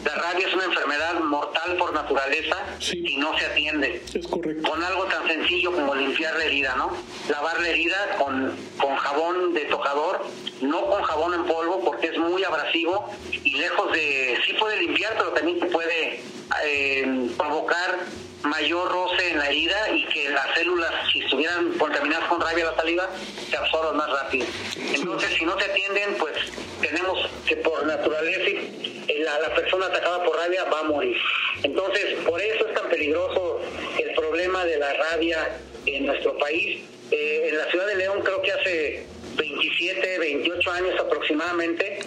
[0.05, 2.57] La rabia es una enfermedad mortal por naturaleza
[2.93, 4.01] y no se atiende.
[4.31, 6.97] Con algo tan sencillo como limpiar la herida, ¿no?
[7.29, 10.25] Lavar la herida con, con jabón de tocador,
[10.61, 14.39] no con jabón en polvo porque es muy abrasivo y lejos de...
[14.47, 16.21] Sí puede limpiar, pero también puede
[16.65, 17.99] eh, provocar
[18.43, 22.77] mayor roce en la herida y que las células, si estuvieran contaminadas con rabia la
[22.77, 23.09] saliva,
[23.51, 24.47] se absorban más rápido.
[24.77, 26.35] Entonces, si no se atienden, pues
[26.81, 28.51] tenemos que por naturaleza
[29.21, 31.17] la, la persona atacada por rabia va a morir.
[31.63, 33.61] Entonces, por eso es tan peligroso
[33.99, 36.81] el problema de la rabia en nuestro país.
[37.11, 39.07] Eh, en la ciudad de León creo que hace
[39.39, 42.01] 27, 28 años aproximadamente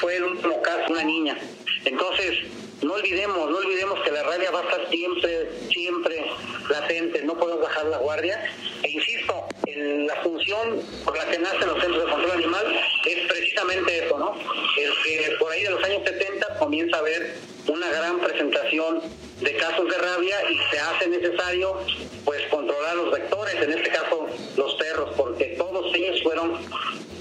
[0.00, 1.36] fue el último caso, una niña.
[1.84, 2.38] Entonces,
[2.82, 6.24] no olvidemos, no olvidemos que la rabia va a estar siempre, siempre
[6.70, 8.50] latente, no podemos bajar la guardia.
[8.82, 13.26] E insisto, en la función por la que nacen los centros de control animal es
[13.28, 14.34] precisamente eso, ¿no?
[14.76, 17.34] El que por ahí de los años 70 comienza a haber
[17.66, 19.02] una gran presentación
[19.40, 21.76] de casos de rabia y se hace necesario
[22.24, 24.26] pues controlar los vectores, en este caso
[24.56, 26.58] los perros, porque todos ellos fueron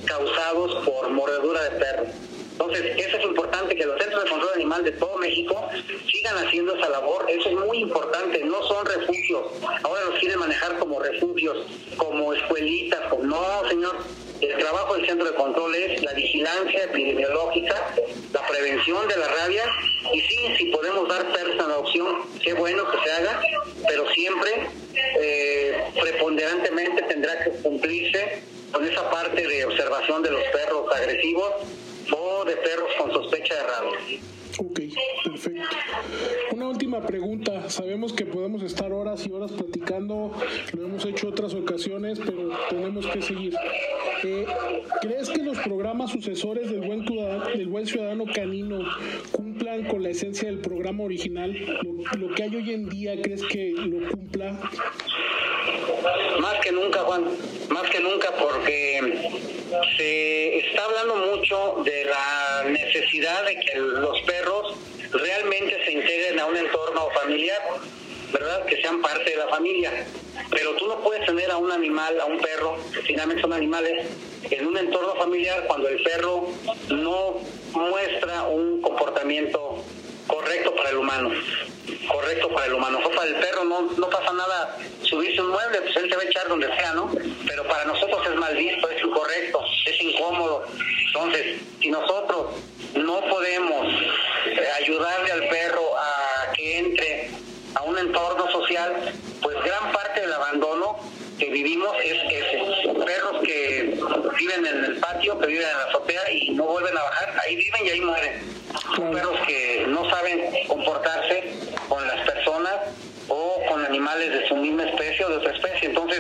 [0.05, 2.05] causados por mordedura de perro.
[2.60, 5.70] Entonces, eso es importante, que los centros de control animal de todo México
[6.12, 7.26] sigan haciendo esa labor.
[7.30, 8.43] Eso es muy importante.
[8.43, 9.45] No son refugios.
[9.84, 12.99] Ahora los quieren manejar como refugios, como escuelitas.
[13.22, 13.95] No, señor.
[14.41, 17.93] El trabajo del centro de control es la vigilancia epidemiológica,
[18.34, 19.64] la prevención de la rabia
[20.14, 23.41] y sí, si podemos dar perros en adopción, qué bueno que se haga,
[23.88, 24.70] pero siempre
[25.20, 31.51] eh, preponderantemente tendrá que cumplirse con esa parte de observación de los perros agresivos
[32.48, 34.22] de perros con sospecha de rabia.
[34.60, 34.80] Ok,
[35.24, 35.78] perfecto.
[36.52, 37.70] Una última pregunta.
[37.70, 40.32] Sabemos que podemos estar horas y horas platicando,
[40.74, 43.54] lo hemos hecho otras ocasiones, pero tenemos que seguir.
[44.24, 44.45] Eh,
[45.02, 48.80] ¿Crees que los programas sucesores del buen, del buen ciudadano canino
[49.32, 51.54] cumplan con la esencia del programa original?
[51.84, 54.58] Lo, lo que hay hoy en día, ¿crees que lo cumpla?
[56.39, 57.26] Más que nunca, Juan,
[57.70, 59.02] más que nunca porque
[59.97, 64.76] se está hablando mucho de la necesidad de que los perros
[65.11, 67.61] realmente se integren a un entorno familiar.
[68.32, 68.65] ¿verdad?
[68.65, 69.91] Que sean parte de la familia.
[70.51, 74.05] Pero tú no puedes tener a un animal, a un perro, que finalmente son animales,
[74.49, 76.47] en un entorno familiar cuando el perro
[76.89, 77.38] no
[77.74, 79.84] muestra un comportamiento
[80.28, 81.32] correcto para el humano.
[82.12, 83.00] Correcto para el humano.
[83.16, 86.26] para el perro no, no pasa nada subirse un mueble, pues él se va a
[86.26, 87.10] echar donde sea, ¿no?
[87.48, 90.66] Pero para nosotros es mal visto, es incorrecto, es incómodo.
[91.08, 92.56] Entonces, si nosotros
[92.96, 93.88] no podemos
[94.46, 97.30] eh, ayudarle al perro a que entre
[97.76, 100.98] a un entorno social, pues gran parte del abandono
[101.40, 102.94] que vivimos es ese.
[103.06, 104.00] Perros que
[104.38, 107.56] viven en el patio, que viven en la azotea y no vuelven a bajar, ahí
[107.56, 108.57] viven y ahí mueren.
[108.96, 111.54] Son perros que no saben comportarse
[111.88, 112.76] con las personas
[113.28, 115.90] o con animales de su misma especie o de otra especie.
[115.90, 116.20] Entonces,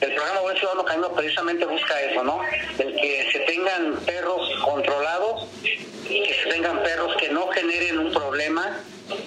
[0.00, 2.40] el programa Buen Ciudadano Camino precisamente busca eso, ¿no?
[2.78, 5.46] El que se tengan perros controlados
[6.08, 8.80] y que se tengan perros que no generen un problema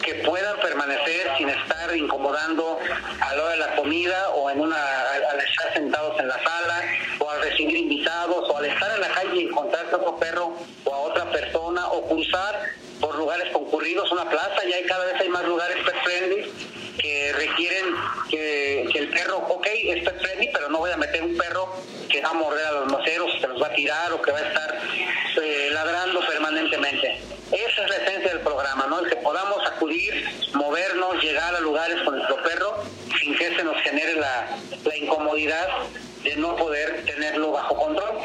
[0.04, 2.80] que puedan permanecer sin estar incomodando
[3.20, 6.84] a la hora de la comida o en una al estar sentados en la sala
[7.20, 10.54] o al recibir invitados o al estar en la calle y encontrarse otro perro
[10.86, 15.20] o a otra persona o cruzar por lugares concurridos, una plaza, ya hay cada vez
[15.20, 16.52] hay más lugares pet friendly
[17.00, 17.86] que requieren
[18.30, 21.61] que, el perro, ok, es pet friendly, pero no voy a meter un perro
[22.10, 24.40] que va a morder a los maceros, que los va a tirar o que va
[24.40, 24.80] a estar
[25.42, 27.20] eh, ladrando permanentemente.
[27.52, 29.00] Esa es la esencia del programa, ¿no?
[29.00, 32.84] El que podamos acudir, movernos, llegar a lugares con nuestro perro
[33.20, 35.68] sin que se nos genere la, la incomodidad
[36.24, 38.20] de no poder tenerlo bajo control.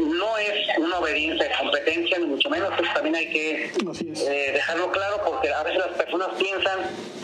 [0.00, 4.90] No es una obediencia de competencia, ni mucho menos, eso también hay que eh, dejarlo
[4.90, 5.71] claro porque a veces
[6.12, 6.78] personas piensan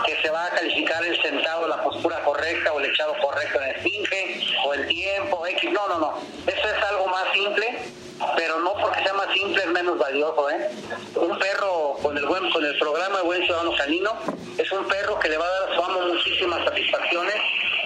[0.05, 3.69] que se va a calificar el sentado, la postura correcta o el echado correcto en
[3.69, 5.71] el esfinge o el tiempo, X.
[5.73, 6.19] No, no, no.
[6.47, 7.79] Eso es algo más simple
[8.37, 10.71] pero no porque sea más simple es menos valioso, ¿eh?
[11.15, 14.13] Un perro con el buen, con el programa de Buen Ciudadano Canino
[14.57, 17.37] es un perro que le va a dar a su amo muchísimas satisfacciones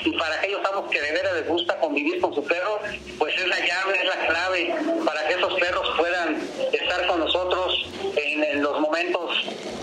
[0.05, 2.81] y para aquellos amos que de veras les gusta convivir con su perro,
[3.19, 4.75] pues es la llave, es la clave
[5.05, 6.41] para que esos perros puedan
[6.73, 7.87] estar con nosotros
[8.17, 9.31] en, los momentos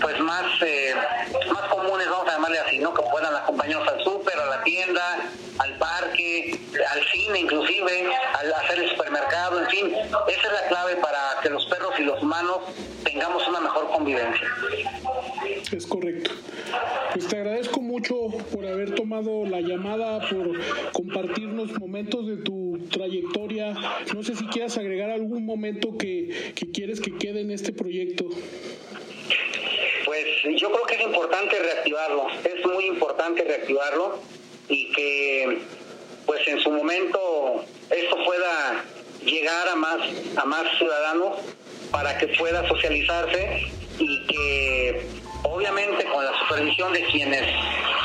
[0.00, 0.94] pues más eh,
[1.52, 2.94] más comunes, vamos a llamarle así, ¿no?
[2.94, 6.58] Que puedan acompañarnos al súper, a la tienda, al parque,
[6.90, 11.50] al cine inclusive, al hacer el supermercado, en fin, esa es la clave para que
[11.50, 12.58] los perros y los humanos
[13.04, 14.48] tengamos una mejor convivencia.
[15.72, 16.30] Es correcto.
[17.12, 18.14] Pues te agradezco mucho
[18.52, 20.58] por haber tomado la llamada, por
[20.92, 23.74] compartirnos momentos de tu trayectoria.
[24.14, 28.26] No sé si quieras agregar algún momento que, que quieres que quede en este proyecto.
[30.10, 30.26] Pues
[30.60, 34.18] yo creo que es importante reactivarlo, es muy importante reactivarlo
[34.68, 35.60] y que
[36.26, 38.84] pues en su momento esto pueda
[39.24, 40.00] llegar a más
[40.34, 41.38] a más ciudadanos
[41.92, 45.06] para que pueda socializarse y que
[45.44, 47.44] obviamente con la supervisión de quienes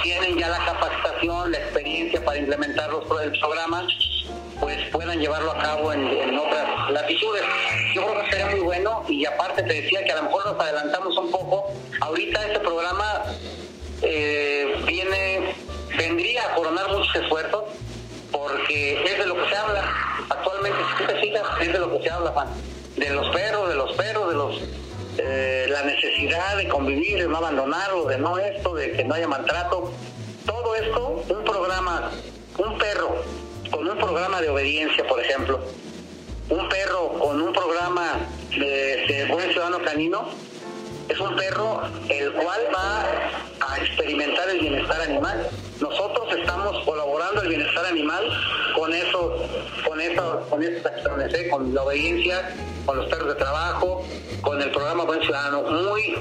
[0.03, 3.87] tienen ya la capacitación, la experiencia para implementar los el programa,
[4.59, 7.43] pues puedan llevarlo a cabo en, otras latitudes.
[7.93, 10.59] Yo creo que sería muy bueno y aparte te decía que a lo mejor nos
[10.59, 11.71] adelantamos un poco.
[12.01, 13.23] Ahorita este programa
[14.01, 15.53] eh, viene,
[15.97, 17.63] vendría a coronar muchos esfuerzos
[18.31, 19.83] porque es de lo que se habla.
[20.29, 22.47] Actualmente, si tú te fijas, es de lo que se habla, Juan.
[22.95, 24.61] De los perros, de los perros, de los
[25.17, 29.27] eh, la necesidad de convivir, de no abandonarlo, de no esto, de que no haya
[29.27, 29.91] maltrato.
[30.45, 32.11] Todo esto, un programa,
[32.57, 33.15] un perro
[33.71, 35.59] con un programa de obediencia, por ejemplo,
[36.49, 38.19] un perro con un programa
[38.57, 40.29] de, buen ciudadano canino,
[41.09, 43.03] es un perro el cual va
[43.67, 45.49] a experimentar el bienestar animal.
[45.79, 48.23] Nosotros estamos colaborando el bienestar animal
[48.75, 49.37] con eso,
[49.85, 51.49] con eso, con estas acciones, ¿eh?
[51.49, 54.05] con la obediencia, con los perros de trabajo,
[54.41, 56.15] con el programa Buen Ciudadano, muy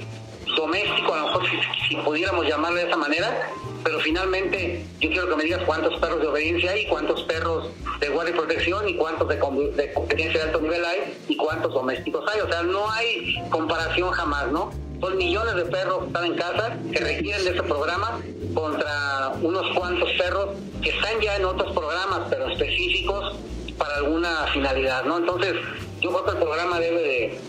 [0.56, 1.42] doméstico, a lo mejor
[1.88, 3.50] si pudiéramos llamarle de esa manera,
[3.84, 7.68] pero finalmente yo quiero que me digas cuántos perros de obediencia hay, cuántos perros
[8.00, 12.24] de guardia y protección y cuántos de, competencia de alto nivel hay y cuántos domésticos
[12.32, 12.40] hay.
[12.40, 14.72] O sea, no hay comparación jamás, ¿no?
[15.00, 18.20] Son millones de perros que están en casa que requieren de ese programa
[18.54, 20.50] contra unos cuantos perros
[20.82, 23.36] que están ya en otros programas, pero específicos
[23.76, 25.18] para alguna finalidad, ¿no?
[25.18, 25.56] Entonces,
[26.00, 27.40] yo creo que el programa debe de,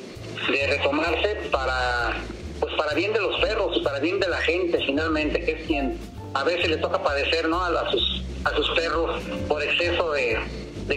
[0.52, 2.18] de retomarse para
[2.60, 5.97] pues para bien de los perros para bien de la gente finalmente, que es quien
[6.34, 7.64] a veces le toca padecer ¿no?
[7.64, 10.38] a, sus, a sus perros por exceso de,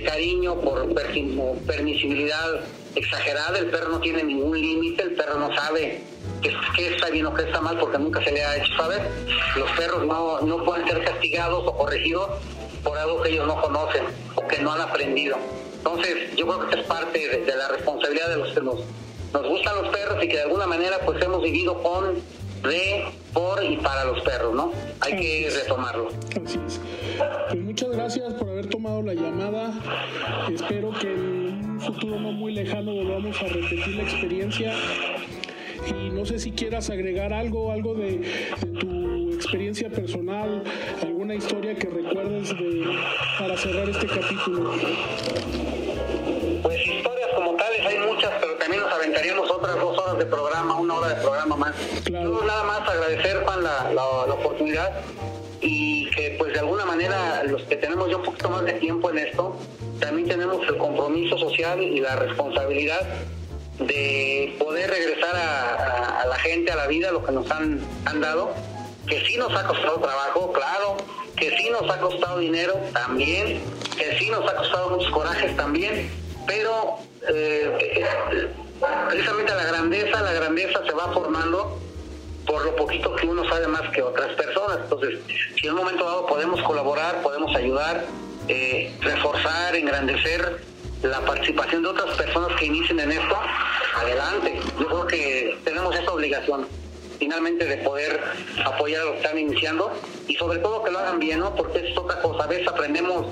[0.05, 0.93] cariño, por
[1.67, 2.61] permisibilidad
[2.95, 3.59] exagerada.
[3.59, 6.03] El perro no tiene ningún límite, el perro no sabe
[6.43, 9.03] qué, está bien o qué está mal porque nunca se le ha hecho saber.
[9.57, 12.29] Los perros no, no pueden ser castigados o corregidos
[12.83, 14.05] por algo que ellos no conocen
[14.35, 15.37] o que no han aprendido.
[15.79, 18.81] Entonces, yo creo que es parte de, la responsabilidad de los que nos,
[19.33, 22.15] nos gustan los perros y que de alguna manera pues hemos vivido con
[22.63, 24.73] de, por y para los perros, ¿no?
[25.01, 26.09] Hay que retomarlo.
[26.45, 26.81] Así es.
[27.49, 29.73] Pues muchas gracias por haber tomado la llamada.
[30.53, 34.75] Espero que en un futuro no muy lejano volvamos a repetir la experiencia.
[35.87, 38.21] Y no sé si quieras agregar algo, algo de,
[38.81, 40.63] tu experiencia personal,
[41.03, 42.85] alguna historia que recuerdes de,
[43.39, 44.73] para cerrar este capítulo.
[46.63, 48.33] Pues historias como tales hay muchas,
[48.69, 51.75] también nos aventaríamos otras dos horas de programa, una hora de programa más.
[52.05, 52.43] Claro.
[52.45, 54.93] nada más agradecer, Juan, la, la, oportunidad
[55.63, 59.09] y que pues de alguna manera los que tenemos ya un poquito más de tiempo
[59.09, 59.57] en esto,
[60.01, 63.01] también tenemos el compromiso social y la responsabilidad
[63.79, 68.53] de poder regresar a, la gente, a la vida, lo que nos han, han dado,
[69.07, 70.99] que sí nos ha costado trabajo, claro,
[71.37, 73.63] que sí nos ha costado dinero también,
[73.97, 76.11] que sí nos ha costado muchos corajes también,
[76.47, 76.99] pero
[77.29, 78.49] eh,
[79.09, 81.79] precisamente la grandeza, la grandeza se va formando
[82.47, 84.79] por lo poquito que uno sabe más que otras personas.
[84.85, 85.21] Entonces,
[85.61, 88.05] si en un momento dado podemos colaborar, podemos ayudar,
[88.49, 90.61] eh, reforzar, engrandecer
[91.03, 93.37] la participación de otras personas que inicien en esto,
[93.97, 94.59] adelante.
[94.81, 96.67] Yo creo que tenemos esa obligación
[97.19, 98.21] finalmente de poder
[98.65, 99.93] apoyar a los que están iniciando
[100.27, 101.55] y sobre todo que lo hagan bien, ¿no?
[101.55, 102.45] Porque es otra cosa.
[102.45, 103.27] A veces aprendemos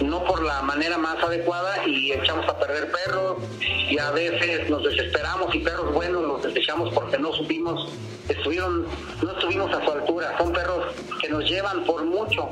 [0.00, 4.82] no por la manera más adecuada y echamos a perder perros y a veces nos
[4.84, 7.90] desesperamos y perros buenos los desechamos porque no supimos,
[8.28, 8.86] estuvieron,
[9.22, 10.36] no estuvimos a su altura.
[10.38, 12.48] Son perros que nos llevan por mucho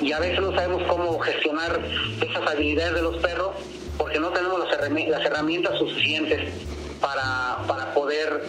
[0.00, 1.80] y a veces no sabemos cómo gestionar
[2.20, 3.50] esas habilidades de los perros
[3.98, 6.52] porque no tenemos las herramientas suficientes
[7.00, 8.42] para, para poder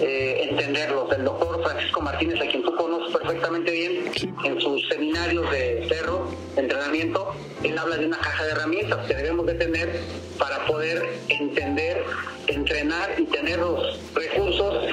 [0.00, 1.10] eh, entenderlos.
[1.12, 4.12] El doctor Francisco Martínez, a quien tú conoces perfectamente bien,
[4.44, 9.14] en sus seminarios de perro, de entrenamiento, él habla de una caja de herramientas que
[9.14, 10.00] debemos de tener
[10.38, 12.04] para poder entender,
[12.48, 14.84] entrenar y tener los recursos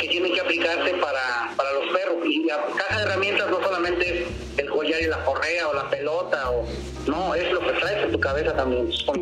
[0.00, 2.18] que tienen que aplicarse para, para los perros.
[2.24, 5.88] Y la caja de herramientas no solamente es el collar y la correa o la
[5.88, 6.64] pelota, o
[7.06, 8.92] no, es lo que traes en tu cabeza también.
[8.92, 9.20] Son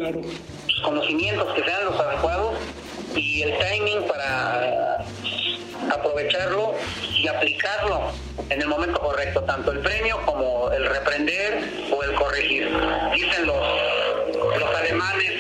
[0.84, 2.54] conocimientos que sean los adecuados
[3.16, 5.04] y el timing para
[5.90, 6.74] aprovecharlo
[7.16, 8.12] y aplicarlo
[8.50, 12.70] en el momento correcto, tanto el premio como el reprender o el corregir.
[13.14, 15.32] Dicen los, los alemanes,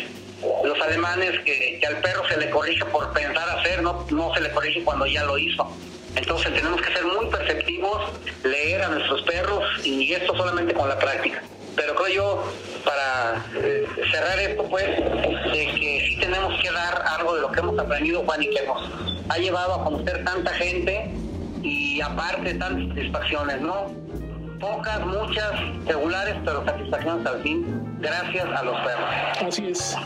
[0.64, 4.50] los alemanes que, al perro se le corrige por pensar hacer, no, no se le
[4.50, 5.70] corrige cuando ya lo hizo.
[6.16, 8.10] Entonces tenemos que ser muy perceptivos,
[8.42, 11.42] leer a nuestros perros y esto solamente con la práctica.
[11.76, 12.44] Pero creo yo,
[12.84, 17.60] para eh, cerrar esto, pues, de que sí tenemos que dar algo de lo que
[17.60, 18.90] hemos aprendido, Juan, y que nos
[19.28, 21.10] ha llevado a conocer tanta gente
[21.62, 23.92] y aparte tantas satisfacciones, ¿no?
[24.60, 25.52] Pocas, muchas,
[25.86, 29.10] regulares, pero satisfacciones al fin, gracias a los perros.
[29.46, 29.96] Así es.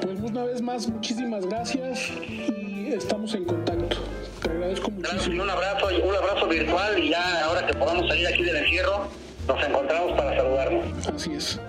[0.00, 3.98] Pues una vez más, muchísimas gracias y estamos en contacto.
[4.42, 5.42] Te agradezco muchísimo.
[5.42, 9.08] un abrazo, un abrazo virtual y ya ahora que podamos salir aquí del encierro,
[9.46, 11.08] nos encontramos para saludarnos.
[11.08, 11.60] Así es.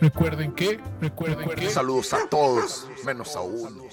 [0.00, 1.68] Recuerden que, recuerden que.
[1.68, 3.84] Saludos a todos, menos a uno.